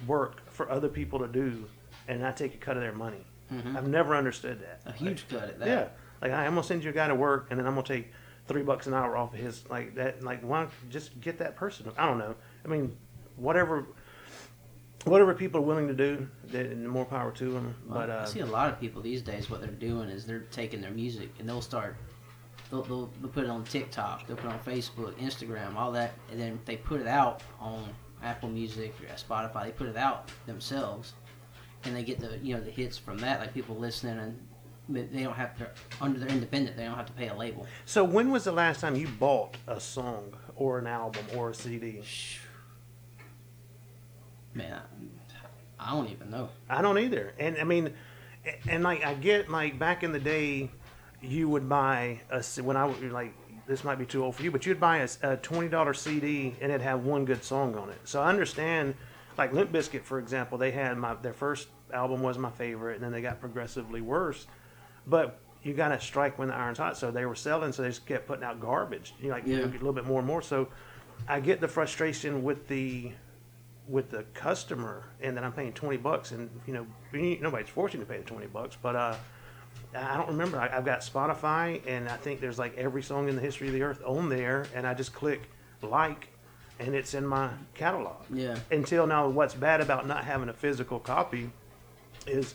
work 0.07 0.42
for 0.53 0.71
other 0.71 0.89
people 0.89 1.19
to 1.21 1.29
do, 1.29 1.65
and 2.09 2.25
I 2.25 2.33
take 2.33 2.55
a 2.55 2.59
cut 2.59 2.77
of 2.77 2.83
their 2.83 2.93
money. 2.93 3.25
Mhm. 3.53 3.77
I've 3.77 3.89
never 3.89 4.15
understood 4.15 4.61
that. 4.61 4.81
a 4.87 4.93
huge 4.93 5.27
cut 5.29 5.45
at 5.45 5.59
that. 5.59 5.69
Yeah, 5.69 5.89
like 6.21 6.33
I'm 6.33 6.53
gonna 6.55 6.63
send 6.63 6.85
you 6.85 6.91
a 6.91 6.93
guy 6.93 7.09
to 7.09 7.15
work, 7.15 7.49
and 7.51 7.59
then 7.59 7.67
I'm 7.67 7.75
gonna 7.75 7.87
take 7.87 8.13
three 8.49 8.63
bucks 8.63 8.87
an 8.87 8.95
hour 8.95 9.17
off 9.17 9.33
of 9.35 9.39
his 9.41 9.69
like 9.71 9.95
that. 9.97 10.23
Like 10.23 10.41
why 10.43 10.67
just 10.91 11.21
get 11.21 11.39
that 11.39 11.57
person? 11.57 11.91
I 11.99 12.07
don't 12.07 12.19
know. 12.19 12.35
I 12.65 12.69
mean, 12.69 12.97
whatever, 13.37 13.87
whatever 15.05 15.35
people 15.35 15.61
are 15.61 15.65
willing 15.65 15.89
to 15.89 15.95
do, 15.95 16.29
then 16.45 16.87
more 16.87 17.05
power 17.05 17.31
to 17.33 17.51
them. 17.53 17.75
Well, 17.87 17.99
But 18.01 18.11
I 18.11 18.15
uh, 18.15 18.27
see 18.27 18.41
a 18.41 18.47
lot 18.47 18.71
of 18.73 18.81
people 18.81 19.03
these 19.03 19.23
days. 19.23 19.51
What 19.51 19.61
they're 19.61 19.71
doing 19.71 20.09
is 20.09 20.25
they're 20.27 20.41
taking 20.51 20.81
their 20.81 20.91
music 20.93 21.31
and 21.39 21.49
they'll 21.49 21.61
start. 21.63 21.97
They'll, 22.71 22.83
they'll, 22.85 23.11
they'll 23.21 23.31
put 23.31 23.45
it 23.45 23.51
on 23.51 23.65
TikTok. 23.65 24.27
They'll 24.27 24.37
put 24.37 24.47
it 24.47 24.53
on 24.53 24.61
Facebook, 24.61 25.13
Instagram, 25.19 25.75
all 25.77 25.93
that, 25.93 26.13
and 26.31 26.41
then 26.41 26.59
they 26.65 26.77
put 26.77 27.01
it 27.03 27.07
out 27.07 27.43
on 27.61 27.87
Apple 28.23 28.49
Music 28.49 28.95
or 29.01 29.15
Spotify. 29.15 29.65
They 29.65 29.73
put 29.73 29.89
it 29.89 29.97
out 29.97 30.31
themselves, 30.47 31.15
and 31.85 31.95
they 31.95 32.03
get 32.03 32.21
the 32.21 32.39
you 32.39 32.55
know 32.55 32.61
the 32.61 32.71
hits 32.71 32.99
from 32.99 33.19
that. 33.19 33.41
Like 33.41 33.55
people 33.55 33.77
listening, 33.77 34.19
and 34.19 34.39
they 34.89 35.23
don't 35.23 35.35
have 35.35 35.57
to 35.59 35.69
under 36.01 36.19
they're 36.19 36.29
independent. 36.29 36.77
They 36.77 36.85
don't 36.85 36.97
have 36.97 37.07
to 37.07 37.13
pay 37.13 37.29
a 37.29 37.35
label. 37.35 37.67
so 37.85 38.05
when 38.05 38.31
was 38.31 38.45
the 38.45 38.53
last 38.53 38.81
time 38.81 38.97
you 38.97 39.09
bought 39.09 39.57
a 39.67 39.81
song 39.81 40.37
or 40.57 40.79
an 40.79 40.87
album 40.87 41.25
or 41.37 41.51
a 41.51 41.55
CD? 41.55 42.03
Man, 44.55 44.81
I, 45.79 45.91
I 45.91 45.93
don't 45.93 46.11
even 46.11 46.31
know. 46.31 46.51
I 46.69 46.83
don't 46.83 46.99
either. 46.99 47.33
And 47.39 47.57
I 47.59 47.65
mean, 47.65 47.95
and 48.69 48.83
like 48.83 49.05
I 49.05 49.15
get 49.15 49.51
like 49.51 49.79
back 49.79 50.03
in 50.03 50.13
the 50.13 50.21
day, 50.21 50.71
you 51.21 51.49
would 51.49 51.69
buy 51.69 52.21
a 52.31 52.43
when 52.63 52.77
I 52.77 52.85
was 52.85 52.99
like 53.01 53.35
this 53.67 53.85
might 53.85 53.99
be 53.99 54.07
too 54.07 54.25
old 54.25 54.37
for 54.37 54.43
you, 54.43 54.51
but 54.51 54.67
you'd 54.67 54.81
buy 54.81 55.07
a 55.23 55.37
twenty 55.39 55.69
dollar 55.69 55.95
CD 55.95 56.55
and 56.61 56.71
it'd 56.71 56.83
have 56.83 57.05
one 57.05 57.25
good 57.25 57.45
song 57.45 57.77
on 57.77 57.91
it. 57.91 57.99
So 58.05 58.21
I 58.21 58.29
understand. 58.29 58.95
Like 59.39 59.55
Limp 59.55 59.73
Bizkit, 59.73 60.03
for 60.03 60.19
example, 60.19 60.59
they 60.59 60.73
had 60.73 60.99
my 60.99 61.15
their 61.15 61.33
first 61.33 61.69
album 61.91 62.23
was 62.23 62.37
my 62.37 62.51
favorite, 62.51 62.97
and 62.97 63.05
then 63.05 63.13
they 63.13 63.23
got 63.23 63.41
progressively 63.41 64.03
worse. 64.03 64.47
But 65.07 65.41
you 65.63 65.73
got 65.73 65.89
to 65.89 66.01
strike 66.01 66.39
when 66.39 66.49
the 66.49 66.55
iron's 66.55 66.77
hot. 66.77 66.99
So 66.99 67.11
they 67.11 67.25
were 67.25 67.35
selling, 67.35 67.73
so 67.73 67.83
they 67.83 67.89
just 67.89 68.05
kept 68.05 68.27
putting 68.27 68.45
out 68.45 68.61
garbage. 68.61 69.15
You 69.21 69.29
know, 69.29 69.35
like 69.35 69.47
you 69.47 69.57
know, 69.57 69.65
a 69.65 69.67
little 69.69 69.95
bit 69.95 70.05
more 70.05 70.19
and 70.19 70.27
more. 70.27 70.43
So 70.43 70.69
I 71.29 71.41
get 71.41 71.61
the 71.61 71.69
frustration 71.69 72.43
with 72.43 72.69
the 72.69 73.13
with 73.89 74.11
the 74.11 74.25
customer 74.35 75.05
and 75.21 75.37
that 75.37 75.45
I'm 75.45 75.53
paying 75.53 75.73
20 75.73 75.97
bucks 75.97 76.31
and 76.31 76.49
you 76.67 76.73
know 76.73 76.87
nobody's 77.13 77.69
forcing 77.69 78.01
to 78.01 78.07
pay 78.07 78.19
the 78.19 78.25
20 78.25 78.47
bucks 78.47 78.77
but 78.81 78.95
uh 78.95 79.17
I 79.95 80.17
don't 80.17 80.29
remember. 80.29 80.59
I, 80.59 80.75
I've 80.77 80.85
got 80.85 81.01
Spotify 81.01 81.83
and 81.87 82.09
I 82.09 82.17
think 82.17 82.41
there's 82.41 82.59
like 82.59 82.77
every 82.79 83.03
song 83.03 83.29
in 83.29 83.37
the 83.37 83.43
history 83.43 83.69
of 83.69 83.75
the 83.75 83.83
earth 83.83 84.01
on 84.07 84.29
there 84.29 84.67
and 84.75 84.87
I 84.87 84.95
just 84.95 85.13
click 85.13 85.43
like 85.83 86.29
and 86.79 86.95
it's 86.95 87.15
in 87.15 87.27
my 87.27 87.51
catalog. 87.75 88.17
Yeah. 88.33 88.57
until 88.71 89.07
now 89.07 89.29
what's 89.29 89.55
bad 89.55 89.81
about 89.81 90.07
not 90.07 90.25
having 90.25 90.49
a 90.49 90.53
physical 90.55 90.99
copy 90.99 91.51
is 92.27 92.55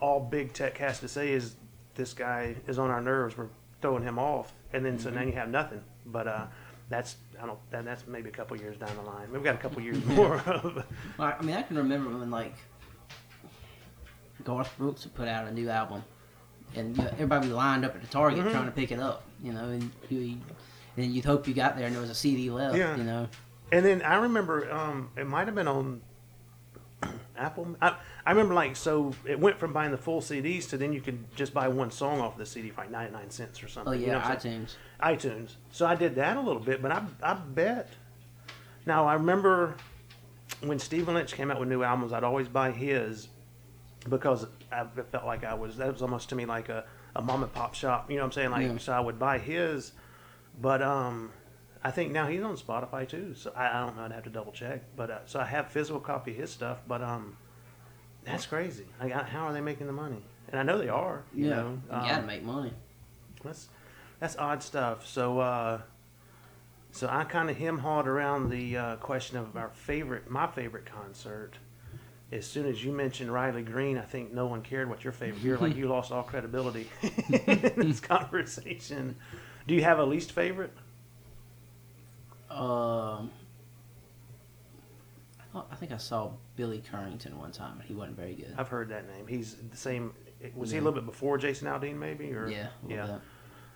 all 0.00 0.18
big 0.20 0.52
tech 0.52 0.76
has 0.78 0.98
to 1.00 1.08
say 1.08 1.32
is 1.32 1.54
this 1.94 2.12
guy 2.14 2.56
is 2.66 2.78
on 2.78 2.90
our 2.90 3.00
nerves 3.00 3.36
we're 3.36 3.48
throwing 3.80 4.02
him 4.02 4.18
off 4.18 4.52
and 4.72 4.84
then 4.84 4.98
so 4.98 5.10
now 5.10 5.22
you 5.22 5.32
have 5.32 5.48
nothing. 5.50 5.82
But 6.06 6.26
uh 6.26 6.46
that's 6.88 7.16
I 7.40 7.46
don't 7.46 7.58
that, 7.70 7.84
that's 7.84 8.06
maybe 8.08 8.28
a 8.28 8.32
couple 8.32 8.56
years 8.56 8.76
down 8.76 8.94
the 8.96 9.02
line. 9.02 9.30
We've 9.32 9.44
got 9.44 9.54
a 9.54 9.58
couple 9.58 9.80
years 9.82 10.04
more 10.04 10.36
of 10.46 10.84
Well, 11.18 11.34
I 11.38 11.42
mean, 11.42 11.54
I 11.54 11.62
can 11.62 11.76
remember 11.76 12.10
when 12.10 12.30
like 12.30 12.54
Garth 14.44 14.76
Brooks 14.76 15.06
put 15.06 15.28
out 15.28 15.46
a 15.46 15.52
new 15.52 15.68
album, 15.68 16.02
and 16.74 16.96
you 16.96 17.02
know, 17.02 17.10
everybody 17.10 17.40
would 17.46 17.52
be 17.52 17.54
lined 17.54 17.84
up 17.84 17.94
at 17.94 18.00
the 18.00 18.06
Target 18.08 18.44
Mhm. 18.44 18.50
trying 18.52 18.66
to 18.66 18.70
pick 18.72 18.90
it 18.92 18.98
up. 19.00 19.24
You 19.42 19.52
know, 19.52 19.64
and 19.68 19.90
you, 20.08 20.38
and 20.96 21.12
you'd 21.14 21.24
hope 21.24 21.48
you 21.48 21.54
got 21.54 21.76
there 21.76 21.86
and 21.86 21.94
there 21.94 22.00
was 22.02 22.10
a 22.10 22.14
CD 22.14 22.50
left. 22.50 22.76
Yeah. 22.76 22.96
You 22.96 23.04
know, 23.04 23.28
And 23.72 23.84
then 23.84 24.02
I 24.02 24.16
remember 24.16 24.70
um, 24.72 25.10
it 25.16 25.26
might 25.26 25.46
have 25.46 25.54
been 25.54 25.66
on 25.68 26.00
Apple. 27.36 27.76
I, 27.82 27.96
I 28.24 28.30
remember 28.30 28.54
like 28.54 28.76
so 28.76 29.12
it 29.24 29.38
went 29.40 29.58
from 29.58 29.72
buying 29.72 29.90
the 29.90 29.98
full 29.98 30.20
CDs 30.20 30.68
to 30.70 30.76
then 30.76 30.92
you 30.92 31.00
could 31.00 31.34
just 31.34 31.52
buy 31.52 31.66
one 31.68 31.90
song 31.90 32.20
off 32.20 32.36
the 32.38 32.46
CD 32.46 32.70
for 32.70 32.82
like 32.82 32.90
ninety 32.90 33.12
nine 33.12 33.30
cents 33.30 33.62
or 33.62 33.66
oh 33.66 33.68
something. 33.70 34.00
you 34.00 34.06
yeah, 34.06 34.12
know 34.14 34.18
I'm 34.20 34.38
saying? 34.40 34.66
iTunes. 35.00 35.20
iTunes. 35.20 35.50
So 35.72 35.86
I 35.86 35.94
did 35.96 36.14
that 36.16 36.36
a 36.36 36.40
little 36.40 36.62
bit, 36.62 36.80
but 36.82 36.92
I 36.92 37.02
I 37.22 37.34
bet. 37.34 37.88
Now 38.86 39.06
I 39.06 39.14
remember 39.14 39.74
when 40.60 40.78
Stephen 40.78 41.14
Lynch 41.14 41.32
came 41.34 41.50
out 41.50 41.58
with 41.58 41.68
new 41.68 41.82
albums, 41.82 42.12
I'd 42.12 42.22
always 42.24 42.46
buy 42.48 42.70
his 42.70 43.28
because 44.08 44.46
I 44.72 44.86
felt 45.10 45.24
like 45.24 45.44
I 45.44 45.54
was 45.54 45.76
that 45.76 45.92
was 45.92 46.02
almost 46.02 46.28
to 46.30 46.34
me 46.34 46.46
like 46.46 46.68
a, 46.68 46.84
a 47.14 47.22
mom 47.22 47.42
and 47.42 47.52
pop 47.52 47.74
shop. 47.74 48.10
You 48.10 48.16
know 48.16 48.22
what 48.22 48.26
I'm 48.26 48.32
saying? 48.32 48.50
Like 48.50 48.62
Yeah. 48.62 48.78
so 48.78 48.92
I 48.92 49.00
would 49.00 49.18
buy 49.18 49.38
his, 49.38 49.92
but 50.60 50.82
um, 50.82 51.30
I 51.82 51.90
think 51.90 52.12
now 52.12 52.26
he's 52.26 52.42
on 52.42 52.56
Spotify 52.56 53.08
too. 53.08 53.34
So 53.34 53.52
I, 53.54 53.68
I 53.68 53.86
don't 53.86 53.96
know. 53.96 54.02
I'd 54.04 54.12
have 54.12 54.24
to 54.24 54.30
double 54.30 54.52
check. 54.52 54.82
But 54.96 55.10
uh, 55.10 55.18
so 55.26 55.40
I 55.40 55.44
have 55.44 55.70
physical 55.70 56.00
copy 56.00 56.32
of 56.32 56.36
his 56.38 56.50
stuff. 56.50 56.78
But 56.86 57.02
um, 57.02 57.36
that's 58.24 58.46
crazy. 58.46 58.86
Like 59.00 59.12
how 59.12 59.46
are 59.46 59.52
they 59.52 59.60
making 59.60 59.86
the 59.86 59.92
money? 59.92 60.24
And 60.48 60.58
I 60.58 60.62
know 60.62 60.78
they 60.78 60.88
are. 60.88 61.22
You 61.34 61.48
yeah, 61.48 61.56
know, 61.56 61.70
you 61.70 61.90
gotta 61.90 62.18
um, 62.18 62.26
make 62.26 62.42
money. 62.42 62.72
that's 63.42 63.68
that's 64.20 64.36
odd 64.36 64.62
stuff. 64.62 65.06
So 65.06 65.40
uh, 65.40 65.80
so 66.92 67.08
I 67.10 67.24
kind 67.24 67.48
of 67.48 67.56
hem 67.56 67.78
hawed 67.78 68.06
around 68.06 68.50
the 68.50 68.76
uh, 68.76 68.96
question 68.96 69.38
of 69.38 69.56
our 69.56 69.70
favorite, 69.70 70.30
my 70.30 70.46
favorite 70.46 70.84
concert. 70.84 71.54
As 72.32 72.46
soon 72.46 72.66
as 72.66 72.82
you 72.82 72.92
mentioned 72.92 73.30
Riley 73.30 73.62
Green, 73.62 73.98
I 73.98 74.02
think 74.02 74.32
no 74.32 74.46
one 74.46 74.62
cared 74.62 74.88
what 74.88 75.04
your 75.04 75.12
favorite. 75.12 75.42
You're 75.42 75.58
like 75.58 75.76
you 75.76 75.86
lost 75.86 76.10
all 76.10 76.22
credibility 76.22 76.88
in 77.02 77.72
this 77.76 78.00
conversation. 78.14 79.16
Do 79.66 79.74
you 79.74 79.84
have 79.84 79.98
a 79.98 80.04
least 80.04 80.32
favorite? 80.32 80.72
Um, 82.50 83.30
Oh, 85.54 85.66
I 85.70 85.74
think 85.74 85.92
I 85.92 85.98
saw 85.98 86.30
Billy 86.56 86.82
Currington 86.90 87.34
one 87.34 87.52
time, 87.52 87.74
and 87.78 87.82
he 87.82 87.92
wasn't 87.94 88.16
very 88.16 88.34
good. 88.34 88.54
I've 88.56 88.68
heard 88.68 88.88
that 88.88 89.06
name. 89.06 89.26
He's 89.26 89.56
the 89.70 89.76
same. 89.76 90.14
Was 90.54 90.70
he 90.70 90.78
a 90.78 90.80
little 90.80 90.94
bit 90.98 91.04
before 91.04 91.36
Jason 91.36 91.68
Aldean, 91.68 91.96
maybe? 91.98 92.32
Or 92.32 92.48
yeah, 92.48 92.68
yeah. 92.88 93.18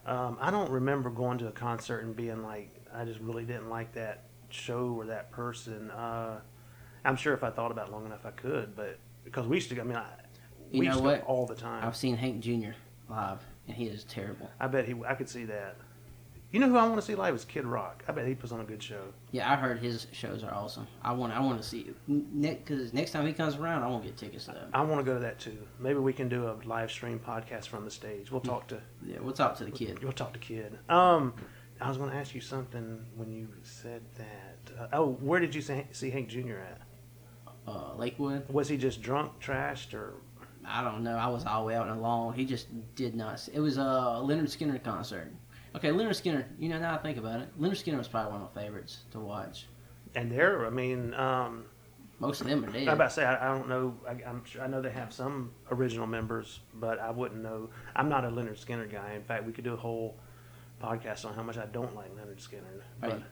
Um, 0.07 0.38
I 0.40 0.51
don't 0.51 0.71
remember 0.71 1.11
going 1.11 1.37
to 1.38 1.49
a 1.49 1.53
concert 1.53 1.99
and 2.01 2.16
being 2.16 2.42
like, 2.42 2.71
I 2.95 3.05
just 3.05 3.21
really 3.21 3.45
didn't 3.45 3.69
like 3.69 3.92
that 3.92 4.25
show 4.49 4.95
or 4.97 5.05
that 5.07 5.31
person. 5.33 5.90
Uh, 5.90 6.40
I'm 7.07 7.16
sure 7.16 7.35
if 7.35 7.42
I 7.45 7.51
thought 7.51 7.71
about 7.71 7.88
it 7.88 7.92
long 7.92 8.07
enough, 8.07 8.27
I 8.27 8.31
could, 8.31 8.75
but 8.77 8.99
because 9.25 9.47
we 9.47 9.57
used 9.57 9.71
to, 9.71 9.81
I 9.81 9.85
mean, 9.85 9.97
I, 9.97 10.07
You 10.71 10.81
we 10.81 10.87
know 10.87 10.92
used 10.92 11.05
to 11.05 11.16
go 11.16 11.23
all 11.27 11.47
the 11.47 11.55
time. 11.55 11.85
I've 11.85 11.97
seen 11.97 12.16
Hank 12.16 12.40
Jr. 12.40 12.73
live, 13.09 13.40
and 13.66 13.77
he 13.77 13.87
is 13.87 14.05
terrible. 14.05 14.51
I 14.61 14.66
bet 14.66 14.87
he, 14.87 14.95
I 15.07 15.14
could 15.14 15.29
see 15.29 15.45
that. 15.45 15.77
You 16.53 16.61
know 16.61 16.69
who 16.69 16.77
I 16.77 16.85
want 16.85 16.97
to 16.97 17.03
see 17.03 17.14
live 17.16 17.35
is 17.35 17.45
Kid 17.45 17.66
Rock. 17.66 18.05
I 18.09 18.12
bet 18.12 18.27
he 18.27 18.35
puts 18.35 18.53
on 18.53 18.61
a 18.61 18.64
good 18.64 18.83
show. 18.83 19.03
Yeah, 19.33 19.51
I 19.51 19.57
heard 19.57 19.79
his 19.79 20.07
shows 20.12 20.45
are 20.45 20.55
awesome. 20.55 20.87
I 21.03 21.12
want 21.12 21.33
I 21.33 21.40
want 21.40 21.61
to 21.61 21.69
see 21.69 21.90
next 22.07 22.61
because 22.61 22.95
next 22.95 23.11
time 23.11 23.27
he 23.27 23.33
comes 23.33 23.57
around, 23.57 23.83
I 23.83 23.88
want 23.88 24.05
to 24.05 24.09
get 24.09 24.16
tickets 24.16 24.45
to 24.45 24.53
that. 24.53 24.69
I 24.73 24.83
want 24.83 25.01
to 25.01 25.05
go 25.05 25.14
to 25.14 25.21
that 25.21 25.40
too. 25.40 25.59
Maybe 25.81 25.99
we 25.99 26.12
can 26.12 26.29
do 26.29 26.49
a 26.49 26.55
live 26.64 26.90
stream 26.90 27.19
podcast 27.19 27.66
from 27.66 27.85
the 27.85 27.90
stage. 27.90 28.31
We'll 28.31 28.40
talk 28.40 28.69
to 28.69 28.81
Yeah, 29.05 29.16
we'll 29.21 29.35
talk 29.35 29.57
to 29.59 29.64
the 29.64 29.73
kid. 29.73 30.03
We'll 30.03 30.12
talk 30.12 30.33
to 30.35 30.38
Kid. 30.38 30.79
Um, 30.88 31.35
I 31.81 31.88
was 31.88 31.99
going 31.99 32.11
to 32.11 32.16
ask 32.16 32.35
you 32.35 32.40
something 32.40 33.05
when 33.16 33.31
you 33.33 33.49
said 33.62 34.03
that. 34.16 34.81
Uh, 34.81 34.87
oh, 34.92 35.12
where 35.21 35.40
did 35.40 35.55
you 35.55 35.61
see 35.61 36.11
Hank 36.11 36.29
Jr. 36.29 36.59
at? 36.59 36.81
Uh, 37.66 37.94
Lakewood. 37.96 38.48
Was 38.48 38.68
he 38.68 38.76
just 38.76 39.02
drunk, 39.02 39.33
trashed, 39.40 39.92
or 39.94 40.14
I 40.64 40.83
don't 40.85 41.02
know. 41.02 41.16
I 41.16 41.29
was 41.29 41.44
all 41.46 41.62
the 41.62 41.66
way 41.68 41.74
out 41.74 41.88
in 41.88 41.96
the 41.96 42.00
lawn. 42.02 42.33
He 42.35 42.44
just 42.44 42.66
did 42.94 43.14
not. 43.14 43.48
It 43.52 43.61
was 43.61 43.76
a 43.76 43.81
Lynyrd 43.81 44.44
Skynyrd 44.57 44.85
concert. 44.85 45.33
Okay, 45.74 45.88
Lynyrd 45.90 46.11
Skynyrd. 46.20 46.46
You 46.59 46.68
know, 46.68 46.79
now 46.79 46.94
I 46.94 46.98
think 46.98 47.18
about 47.18 47.40
it, 47.40 47.61
Lynyrd 47.61 47.72
Skynyrd 47.85 47.98
was 47.98 48.09
probably 48.09 48.33
one 48.33 48.42
of 48.42 48.55
my 48.55 48.62
favorites 48.62 48.98
to 49.12 49.20
watch. 49.20 49.66
and 50.14 50.31
there? 50.33 50.64
I 50.66 50.70
mean, 50.70 51.12
um, 51.14 51.64
Most 52.18 52.40
of 52.40 52.46
them 52.46 52.64
are 52.64 52.70
dead. 52.70 52.88
I'm 52.88 52.94
about 52.94 53.09
to 53.11 53.14
say 53.14 53.24
I, 53.24 53.50
I 53.50 53.59
don't 53.59 53.68
know. 53.68 53.94
I, 54.09 54.12
I'm 54.29 54.44
sure 54.44 54.62
I 54.62 54.66
know 54.68 54.81
they 54.81 54.90
have 54.90 55.12
some 55.12 55.52
original 55.70 56.07
members, 56.07 56.61
but 56.74 56.98
I 57.00 57.11
wouldn't 57.11 57.42
know. 57.42 57.68
I'm 57.94 58.09
not 58.09 58.24
a 58.24 58.29
Lynyrd 58.29 58.64
Skynyrd 58.64 58.90
guy. 58.92 59.12
In 59.14 59.22
fact, 59.24 59.44
we 59.44 59.52
could 59.52 59.64
do 59.64 59.74
a 59.74 59.76
whole 59.76 60.16
podcast 60.83 61.24
on 61.26 61.35
how 61.35 61.42
much 61.42 61.59
I 61.59 61.66
don't 61.66 61.94
like 61.94 62.14
Lynyrd 62.16 62.38
Skynyrd. 62.38 62.83
But. 63.00 63.22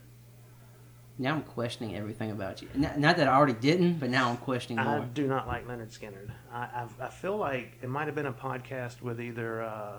Now 1.16 1.34
I'm 1.34 1.42
questioning 1.42 1.94
everything 1.96 2.32
about 2.32 2.60
you. 2.60 2.68
Not, 2.74 2.98
not 2.98 3.16
that 3.18 3.28
I 3.28 3.34
already 3.36 3.52
didn't, 3.52 4.00
but 4.00 4.10
now 4.10 4.30
I'm 4.30 4.36
questioning 4.36 4.84
more. 4.84 4.98
I 4.98 5.04
do 5.04 5.28
not 5.28 5.46
like 5.46 5.66
Lynyrd 5.68 5.96
Skynyrd. 5.96 6.30
I, 6.52 6.58
I, 6.58 6.86
I 7.00 7.08
feel 7.08 7.36
like 7.36 7.78
it 7.82 7.88
might 7.88 8.06
have 8.06 8.16
been 8.16 8.26
a 8.26 8.32
podcast 8.32 9.00
with 9.00 9.20
either 9.20 9.62
uh, 9.62 9.98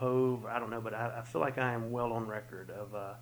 Pove, 0.00 0.46
I 0.46 0.60
don't 0.60 0.70
know, 0.70 0.80
but 0.80 0.94
I, 0.94 1.18
I 1.18 1.22
feel 1.22 1.40
like 1.40 1.58
I 1.58 1.72
am 1.72 1.90
well 1.90 2.12
on 2.12 2.28
record 2.28 2.70
of 2.70 2.94
uh, 2.94 3.14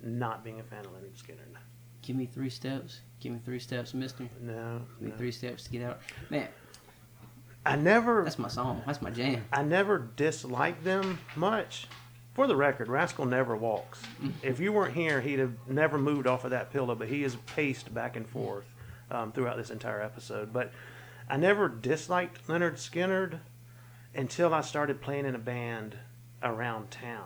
not 0.00 0.44
being 0.44 0.60
a 0.60 0.62
fan 0.62 0.84
of 0.84 0.92
Lynyrd 0.92 1.20
Skynyrd. 1.20 1.58
Give 2.02 2.14
me 2.14 2.26
three 2.26 2.50
steps. 2.50 3.00
Give 3.18 3.32
me 3.32 3.40
three 3.44 3.58
steps, 3.58 3.92
Mister. 3.92 4.28
No, 4.40 4.82
Give 4.98 5.06
me 5.06 5.10
no. 5.10 5.16
three 5.16 5.32
steps 5.32 5.64
to 5.64 5.70
get 5.70 5.82
out. 5.82 6.00
Man, 6.30 6.46
I 7.64 7.74
never, 7.74 8.22
that's 8.22 8.38
my 8.38 8.46
song. 8.46 8.82
That's 8.86 9.02
my 9.02 9.10
jam. 9.10 9.44
I 9.52 9.64
never 9.64 9.98
disliked 10.14 10.84
them 10.84 11.18
much. 11.34 11.88
For 12.36 12.46
the 12.46 12.54
record, 12.54 12.88
Rascal 12.88 13.24
never 13.24 13.56
walks. 13.56 14.00
if 14.42 14.60
you 14.60 14.72
weren't 14.72 14.94
here, 14.94 15.20
he'd 15.22 15.38
have 15.38 15.54
never 15.68 15.96
moved 15.98 16.26
off 16.26 16.44
of 16.44 16.50
that 16.50 16.70
pillow, 16.70 16.94
but 16.94 17.08
he 17.08 17.22
has 17.22 17.34
paced 17.46 17.92
back 17.94 18.14
and 18.14 18.28
forth 18.28 18.66
um, 19.10 19.32
throughout 19.32 19.56
this 19.56 19.70
entire 19.70 20.02
episode. 20.02 20.52
But 20.52 20.70
I 21.30 21.38
never 21.38 21.66
disliked 21.68 22.46
Lynyrd 22.46 22.74
Skynyrd 22.74 23.38
until 24.14 24.52
I 24.52 24.60
started 24.60 25.00
playing 25.00 25.24
in 25.26 25.34
a 25.34 25.38
band 25.38 25.96
around 26.42 26.90
town. 26.90 27.24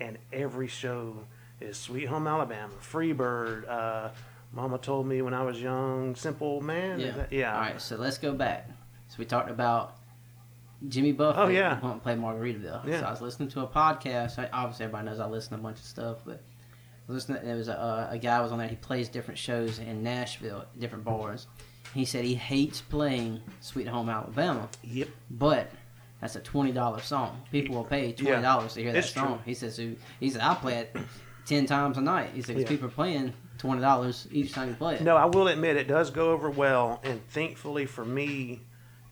And 0.00 0.16
every 0.32 0.66
show 0.66 1.26
is 1.60 1.76
Sweet 1.76 2.06
Home 2.06 2.26
Alabama, 2.26 2.72
Freebird, 2.82 3.68
uh, 3.68 4.08
Mama 4.54 4.78
Told 4.78 5.06
Me 5.06 5.20
When 5.22 5.34
I 5.34 5.42
Was 5.44 5.60
Young, 5.60 6.16
Simple 6.16 6.60
Man. 6.62 6.98
Yeah. 7.00 7.10
that- 7.12 7.32
yeah. 7.32 7.54
All 7.54 7.60
right, 7.60 7.80
so 7.80 7.96
let's 7.96 8.16
go 8.18 8.32
back. 8.32 8.66
So 9.08 9.16
we 9.18 9.26
talked 9.26 9.50
about 9.50 9.96
Jimmy 10.88 11.12
Buffett. 11.12 11.40
Oh, 11.40 11.48
yeah. 11.48 11.76
who 11.80 11.98
play 12.00 12.14
Margaritaville. 12.14 12.86
Yeah. 12.86 13.00
So 13.00 13.06
I 13.06 13.10
was 13.10 13.20
listening 13.20 13.48
to 13.50 13.60
a 13.60 13.66
podcast. 13.66 14.38
I, 14.38 14.48
obviously, 14.52 14.84
everybody 14.86 15.06
knows 15.06 15.20
I 15.20 15.26
listen 15.26 15.50
to 15.50 15.54
a 15.56 15.62
bunch 15.62 15.78
of 15.78 15.84
stuff, 15.84 16.18
but 16.24 16.42
I. 17.08 17.44
There 17.44 17.56
was 17.56 17.68
a, 17.68 18.08
a 18.10 18.18
guy 18.18 18.40
was 18.40 18.52
on 18.52 18.58
there. 18.58 18.68
He 18.68 18.76
plays 18.76 19.08
different 19.08 19.38
shows 19.38 19.78
in 19.78 20.02
Nashville, 20.02 20.64
different 20.78 21.04
bars. 21.04 21.46
He 21.94 22.04
said 22.04 22.24
he 22.24 22.34
hates 22.34 22.80
playing 22.80 23.40
Sweet 23.60 23.86
Home 23.88 24.08
Alabama, 24.08 24.68
Yep. 24.82 25.08
but 25.30 25.70
that's 26.20 26.36
a 26.36 26.40
twenty 26.40 26.72
dollars 26.72 27.04
song. 27.04 27.42
People 27.52 27.74
will 27.74 27.84
pay 27.84 28.12
twenty 28.12 28.40
dollars 28.40 28.74
to 28.74 28.82
hear 28.82 28.92
that 28.92 28.98
It's 29.00 29.10
song. 29.10 29.26
true. 29.34 29.38
He 29.44 29.52
says 29.54 29.76
he 30.20 30.30
said 30.30 30.40
I 30.40 30.54
play 30.54 30.74
it 30.78 30.96
ten 31.44 31.66
times 31.66 31.98
a 31.98 32.00
night. 32.00 32.30
He 32.34 32.40
says 32.40 32.56
Yeah. 32.62 32.66
people 32.68 32.86
are 32.88 32.90
paying 33.04 33.34
twenty 33.58 33.82
dollars 33.82 34.26
each 34.32 34.52
time 34.52 34.68
you 34.70 34.74
play 34.74 34.94
it. 34.94 35.02
No, 35.02 35.16
I 35.16 35.26
will 35.26 35.48
admit 35.48 35.76
it 35.76 35.86
does 35.86 36.10
go 36.10 36.30
over 36.30 36.48
well, 36.50 37.00
and 37.04 37.20
thankfully 37.28 37.84
for 37.84 38.04
me, 38.06 38.62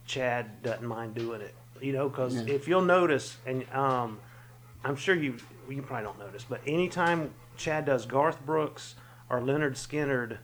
Chad 0.07 0.63
doesn't 0.63 0.87
mind 0.87 1.15
doing 1.15 1.43
it. 1.43 1.55
You 1.81 1.93
know, 1.93 2.09
because 2.09 2.35
Yeah. 2.35 2.55
if 2.55 2.69
you'll 2.69 2.83
notice, 2.83 3.37
and 3.47 3.69
um, 3.73 4.19
I'm 4.85 4.97
sure 4.97 5.15
you 5.15 5.37
you 5.69 5.83
probably 5.83 6.05
don't 6.05 6.19
notice, 6.19 6.45
but 6.49 6.61
anytime 6.67 7.31
Chad 7.57 7.85
does 7.85 8.05
Garth 8.07 8.45
Brooks 8.45 8.97
or 9.29 9.41
Lynyrd 9.41 9.73
Skynyrd, 9.77 10.39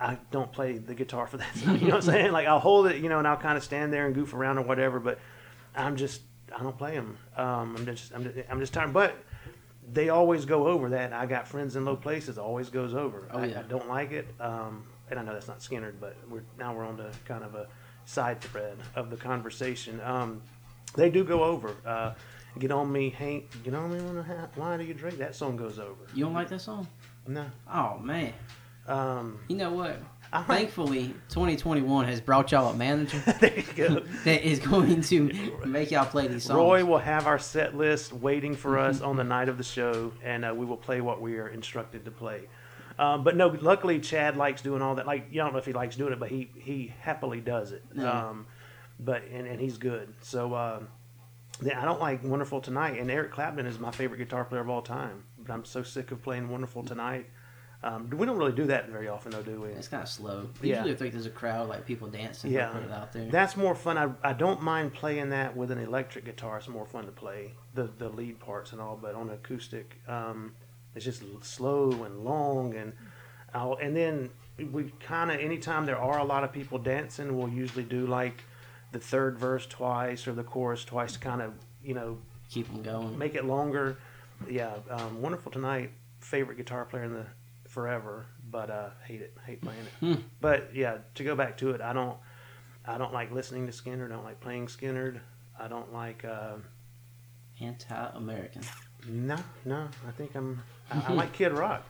I 0.00 0.18
don't 0.30 0.52
play 0.52 0.78
the 0.78 0.94
guitar 0.94 1.26
for 1.26 1.36
that. 1.38 1.56
Song, 1.56 1.74
you 1.80 1.88
know 1.88 1.94
what 1.94 1.94
I'm 1.96 2.02
saying? 2.12 2.32
Like 2.32 2.46
I'll 2.46 2.60
hold 2.60 2.86
it, 2.86 2.96
you 3.02 3.08
know, 3.08 3.18
and 3.18 3.26
I'll 3.26 3.36
kind 3.36 3.56
of 3.58 3.64
stand 3.64 3.92
there 3.92 4.06
and 4.06 4.14
goof 4.14 4.32
around 4.34 4.58
or 4.58 4.62
whatever. 4.62 5.00
But 5.00 5.18
I'm 5.76 5.96
just 5.96 6.22
I 6.56 6.62
don't 6.62 6.76
play 6.78 6.94
them. 6.94 7.18
Um, 7.36 7.76
I'm 7.76 7.86
just 7.86 8.12
I'm 8.14 8.24
just, 8.24 8.36
I'm 8.50 8.60
just 8.60 8.72
tired. 8.72 8.92
But 8.92 9.14
they 9.90 10.10
always 10.10 10.44
go 10.44 10.66
over 10.68 10.90
that. 10.90 11.12
I 11.12 11.26
got 11.26 11.48
friends 11.48 11.74
in 11.76 11.84
low 11.84 11.96
places. 11.96 12.38
Always 12.38 12.68
goes 12.70 12.94
over. 12.94 13.28
Oh, 13.32 13.38
I, 13.38 13.46
yeah. 13.46 13.60
I 13.60 13.62
don't 13.62 13.88
like 13.88 14.12
it. 14.12 14.26
Um, 14.38 14.84
and 15.10 15.18
I 15.18 15.22
know 15.22 15.32
that's 15.32 15.48
not 15.48 15.60
Skynyrd, 15.60 15.94
but 16.00 16.14
we're 16.30 16.44
now 16.58 16.74
we're 16.74 16.84
on 16.84 16.98
to 16.98 17.10
kind 17.24 17.42
of 17.42 17.54
a 17.54 17.66
side 18.04 18.40
thread 18.40 18.76
of 18.94 19.10
the 19.10 19.16
conversation. 19.16 20.00
Um, 20.04 20.42
they 20.98 21.10
do 21.10 21.24
go 21.24 21.42
over. 21.44 21.74
Uh, 21.86 22.12
get 22.58 22.70
on 22.70 22.90
me, 22.92 23.10
Hank. 23.10 23.46
Get 23.64 23.74
on 23.74 23.90
me 23.92 24.00
when 24.02 24.18
I 24.18 24.22
ha- 24.22 24.48
why 24.56 24.76
do 24.76 24.84
you 24.84 24.94
drink? 24.94 25.18
That 25.18 25.34
song 25.34 25.56
goes 25.56 25.78
over. 25.78 25.94
You 26.14 26.24
don't 26.24 26.34
like 26.34 26.48
that 26.50 26.60
song? 26.60 26.86
No. 27.26 27.46
Oh 27.72 27.98
man. 27.98 28.32
Um, 28.86 29.38
You 29.48 29.56
know 29.56 29.72
what? 29.72 29.98
I 30.32 30.38
like- 30.40 30.46
Thankfully, 30.46 31.14
2021 31.30 32.06
has 32.06 32.20
brought 32.20 32.52
y'all 32.52 32.70
a 32.72 32.76
manager 32.76 33.18
there 33.40 33.54
you 33.56 33.62
go. 33.74 34.00
that 34.24 34.46
is 34.46 34.58
going 34.58 35.00
to 35.02 35.58
make 35.66 35.90
y'all 35.90 36.04
play 36.06 36.26
these 36.26 36.44
songs. 36.44 36.56
Roy 36.56 36.84
will 36.84 36.98
have 36.98 37.26
our 37.26 37.38
set 37.38 37.74
list 37.76 38.12
waiting 38.12 38.54
for 38.54 38.78
us 38.78 39.00
on 39.00 39.16
the 39.16 39.24
night 39.24 39.48
of 39.48 39.56
the 39.58 39.64
show, 39.64 40.12
and 40.22 40.44
uh, 40.44 40.52
we 40.54 40.66
will 40.66 40.76
play 40.76 41.00
what 41.00 41.20
we 41.22 41.38
are 41.38 41.48
instructed 41.48 42.04
to 42.04 42.10
play. 42.10 42.42
Um, 42.98 43.24
but 43.24 43.36
no, 43.36 43.46
luckily 43.48 44.00
Chad 44.00 44.36
likes 44.36 44.60
doing 44.60 44.82
all 44.82 44.96
that. 44.96 45.06
Like, 45.06 45.28
you 45.30 45.36
don't 45.36 45.52
know 45.52 45.58
if 45.60 45.66
he 45.66 45.72
likes 45.72 45.96
doing 45.96 46.12
it, 46.12 46.18
but 46.18 46.30
he 46.30 46.50
he 46.56 46.92
happily 47.00 47.40
does 47.40 47.72
it. 47.72 47.84
Yeah. 47.94 48.28
Um, 48.30 48.46
but 48.98 49.22
and, 49.32 49.46
and 49.46 49.60
he's 49.60 49.78
good. 49.78 50.12
So 50.22 50.86
yeah, 51.62 51.80
I 51.80 51.84
don't 51.84 52.00
like 52.00 52.22
Wonderful 52.22 52.60
Tonight, 52.60 52.98
and 53.00 53.10
Eric 53.10 53.32
Clapton 53.32 53.66
is 53.66 53.78
my 53.78 53.90
favorite 53.90 54.18
guitar 54.18 54.44
player 54.44 54.60
of 54.60 54.70
all 54.70 54.82
time. 54.82 55.24
But 55.38 55.52
I'm 55.52 55.64
so 55.64 55.82
sick 55.82 56.10
of 56.12 56.22
playing 56.22 56.48
Wonderful 56.48 56.84
Tonight. 56.84 57.26
Um, 57.82 58.10
we 58.10 58.26
don't 58.26 58.36
really 58.36 58.52
do 58.52 58.64
that 58.66 58.88
very 58.88 59.08
often, 59.08 59.30
though, 59.30 59.42
do 59.42 59.60
we? 59.60 59.68
It's 59.68 59.86
kind 59.86 60.02
of 60.02 60.08
slow. 60.08 60.48
Yeah. 60.60 60.76
Usually, 60.76 60.90
if 60.90 61.00
like, 61.00 61.12
there's 61.12 61.26
a 61.26 61.30
crowd, 61.30 61.68
like 61.68 61.86
people 61.86 62.08
dancing, 62.08 62.50
Yeah. 62.50 62.70
put 62.70 62.82
it 62.82 62.90
out 62.90 63.12
there. 63.12 63.30
That's 63.30 63.56
more 63.56 63.76
fun. 63.76 63.96
I, 63.96 64.10
I 64.22 64.32
don't 64.32 64.60
mind 64.62 64.94
playing 64.94 65.30
that 65.30 65.56
with 65.56 65.70
an 65.70 65.78
electric 65.78 66.24
guitar. 66.24 66.58
It's 66.58 66.66
more 66.68 66.86
fun 66.86 67.06
to 67.06 67.12
play 67.12 67.52
the 67.74 67.84
the 67.98 68.08
lead 68.08 68.40
parts 68.40 68.72
and 68.72 68.80
all. 68.80 68.98
But 69.00 69.14
on 69.14 69.30
acoustic, 69.30 69.96
um, 70.08 70.54
it's 70.96 71.04
just 71.04 71.22
slow 71.42 71.90
and 72.04 72.24
long 72.24 72.74
and 72.74 72.92
I'll, 73.54 73.78
and 73.80 73.96
then 73.96 74.30
we 74.72 74.92
kind 75.00 75.30
of 75.30 75.38
anytime 75.38 75.86
there 75.86 75.98
are 75.98 76.18
a 76.18 76.24
lot 76.24 76.42
of 76.42 76.52
people 76.52 76.78
dancing, 76.78 77.36
we'll 77.38 77.48
usually 77.48 77.84
do 77.84 78.06
like 78.06 78.42
the 78.92 78.98
third 78.98 79.38
verse 79.38 79.66
twice 79.66 80.26
or 80.26 80.32
the 80.32 80.44
chorus 80.44 80.84
twice 80.84 81.12
to 81.14 81.18
kind 81.18 81.42
of 81.42 81.52
you 81.82 81.94
know 81.94 82.18
Keep 82.50 82.68
them 82.72 82.82
going. 82.82 83.18
make 83.18 83.34
it 83.34 83.44
longer. 83.44 83.98
Yeah, 84.48 84.74
um, 84.90 85.20
wonderful 85.20 85.52
tonight. 85.52 85.90
Favorite 86.20 86.56
guitar 86.56 86.84
player 86.84 87.04
in 87.04 87.12
the 87.12 87.26
forever, 87.68 88.26
but 88.50 88.70
uh, 88.70 88.88
hate 89.04 89.20
it. 89.20 89.36
Hate 89.46 89.60
playing 89.60 89.80
it. 89.80 90.06
Hmm. 90.16 90.22
But 90.40 90.70
yeah, 90.74 90.98
to 91.16 91.24
go 91.24 91.34
back 91.36 91.58
to 91.58 91.70
it, 91.72 91.80
I 91.80 91.92
don't. 91.92 92.16
I 92.86 92.96
don't 92.96 93.12
like 93.12 93.30
listening 93.32 93.66
to 93.66 93.72
Skynyrd. 93.72 94.08
Don't 94.08 94.24
like 94.24 94.40
playing 94.40 94.66
Skynyrd. 94.68 95.20
I 95.60 95.68
don't 95.68 95.92
like. 95.92 96.24
Uh, 96.24 96.54
Anti-American. 97.60 98.62
no, 99.08 99.36
no. 99.64 99.88
I 100.06 100.10
think 100.12 100.34
I'm. 100.34 100.62
I, 100.90 101.02
I 101.08 101.12
like 101.14 101.32
Kid 101.32 101.52
Rock. 101.52 101.84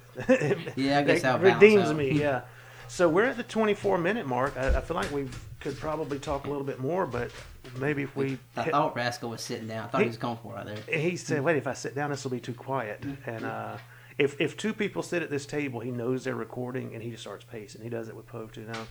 Yeah, 0.76 0.98
I 1.00 1.02
guess 1.04 1.22
That 1.22 1.40
redeems 1.40 1.92
me. 1.92 2.11
Yeah. 2.18 2.42
So 2.88 3.09
we're 3.09 3.27
at 3.27 3.37
the 3.37 3.42
24 3.42 3.98
minute 3.98 4.27
mark. 4.27 4.57
I, 4.57 4.79
I 4.79 4.81
feel 4.81 4.96
like 4.96 5.11
we 5.12 5.29
could 5.61 5.77
probably 5.79 6.18
talk 6.18 6.46
a 6.46 6.48
little 6.48 6.64
bit 6.64 6.81
more, 6.81 7.07
but 7.07 7.31
maybe 7.79 8.03
if 8.03 8.16
we. 8.16 8.38
I 8.57 8.62
hit- 8.64 8.72
thought 8.72 8.96
Rascal 8.96 9.31
was 9.31 9.40
sitting 9.42 9.68
down. 9.68 9.85
I 9.85 9.88
thought 9.88 9.98
He- 9.98 10.05
he 10.05 10.09
was 10.09 10.16
comfortable 10.16 10.53
right 10.55 10.66
there. 10.66 10.98
he 10.98 11.16
said, 11.16 11.42
"Wait, 11.42 11.57
if 11.57 11.66
I 11.66 11.74
sit 11.74 11.94
down, 11.94 12.11
this 12.11 12.24
will 12.24 12.31
be 12.31 12.40
too 12.40 12.55
quiet." 12.55 13.05
And 13.27 13.44
uh, 13.44 13.77
if 14.16 14.40
if 14.40 14.57
two 14.57 14.72
people 14.72 15.03
sit 15.03 15.22
at 15.22 15.31
this 15.31 15.46
table, 15.46 15.81
he 15.81 15.90
knows 15.90 16.24
they're 16.24 16.35
recording, 16.35 16.94
and 16.94 17.03
he 17.03 17.11
just 17.11 17.22
starts 17.22 17.44
pacing. 17.44 17.83
He 17.83 17.88
does 17.88 18.09
it 18.09 18.16
with 18.16 18.27
Pope 18.27 18.53
too. 18.53 18.64
Now, 18.64 18.87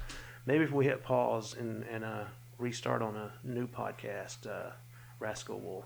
maybe 0.45 0.63
if 0.63 0.71
we 0.71 0.85
hit 0.85 1.03
pause 1.03 1.55
and 1.57 1.83
and 1.91 2.03
uh, 2.05 2.23
restart 2.59 3.01
on 3.01 3.15
a 3.15 3.31
new 3.43 3.67
podcast, 3.67 4.45
uh, 4.47 4.71
Rascal 5.19 5.59
will 5.59 5.85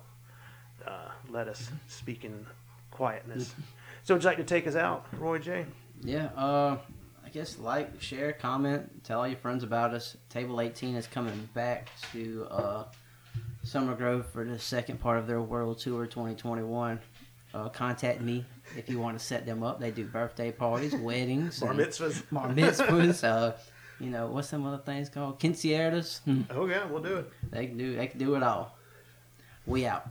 uh, 0.86 1.10
let 1.30 1.48
us 1.48 1.70
speak 1.88 2.26
in 2.26 2.46
quietness. 2.92 3.54
So, 4.04 4.16
would 4.16 4.24
you 4.24 4.30
like 4.30 4.38
to 4.38 4.44
take 4.44 4.66
us 4.66 4.76
out, 4.76 5.06
Roy 5.20 5.38
J? 5.38 5.64
Yeah. 6.04 6.30
Guess 7.32 7.60
like, 7.60 8.02
share, 8.02 8.34
comment, 8.34 9.06
tell 9.06 9.22
all 9.22 9.28
your 9.28 9.38
friends 9.38 9.64
about 9.64 9.94
us. 9.94 10.18
Table 10.30 10.60
18 10.60 10.96
is 10.96 11.08
coming 11.08 11.48
back 11.54 11.88
to 12.12 12.46
uh, 12.52 12.84
Summer 13.64 13.96
Grove 13.96 14.26
for 14.34 14.44
the 14.44 14.60
second 14.60 15.00
part 15.00 15.18
of 15.18 15.28
their 15.28 15.42
World 15.42 15.80
Tour 15.80 16.06
2021. 16.08 17.00
Uh, 17.54 17.70
contact 17.70 18.20
me 18.20 18.44
if 18.76 18.90
you 18.90 19.00
want 19.00 19.18
to 19.18 19.24
set 19.24 19.46
them 19.46 19.64
up. 19.64 19.80
They 19.80 19.92
do 19.92 20.04
birthday 20.06 20.52
parties, 20.52 20.94
weddings, 21.02 21.62
Bar 21.62 21.74
mitzvahs. 21.74 22.24
bar 22.32 22.50
mitzvahs. 22.50 23.24
uh, 23.24 23.54
you 24.02 24.10
know 24.10 24.28
what's 24.28 24.50
some 24.50 24.66
other 24.66 24.82
things 24.84 25.08
called? 25.08 25.40
Quinceañeras. 25.40 26.22
Hmm. 26.24 26.42
Oh 26.50 26.66
yeah, 26.68 26.86
we'll 26.88 27.02
do 27.02 27.18
it. 27.18 27.32
They 27.50 27.68
can 27.68 27.78
do. 27.78 27.96
They 27.96 28.08
can 28.08 28.20
do 28.20 28.36
it 28.36 28.44
all. 28.44 28.78
We 29.66 29.86
out. 29.86 30.06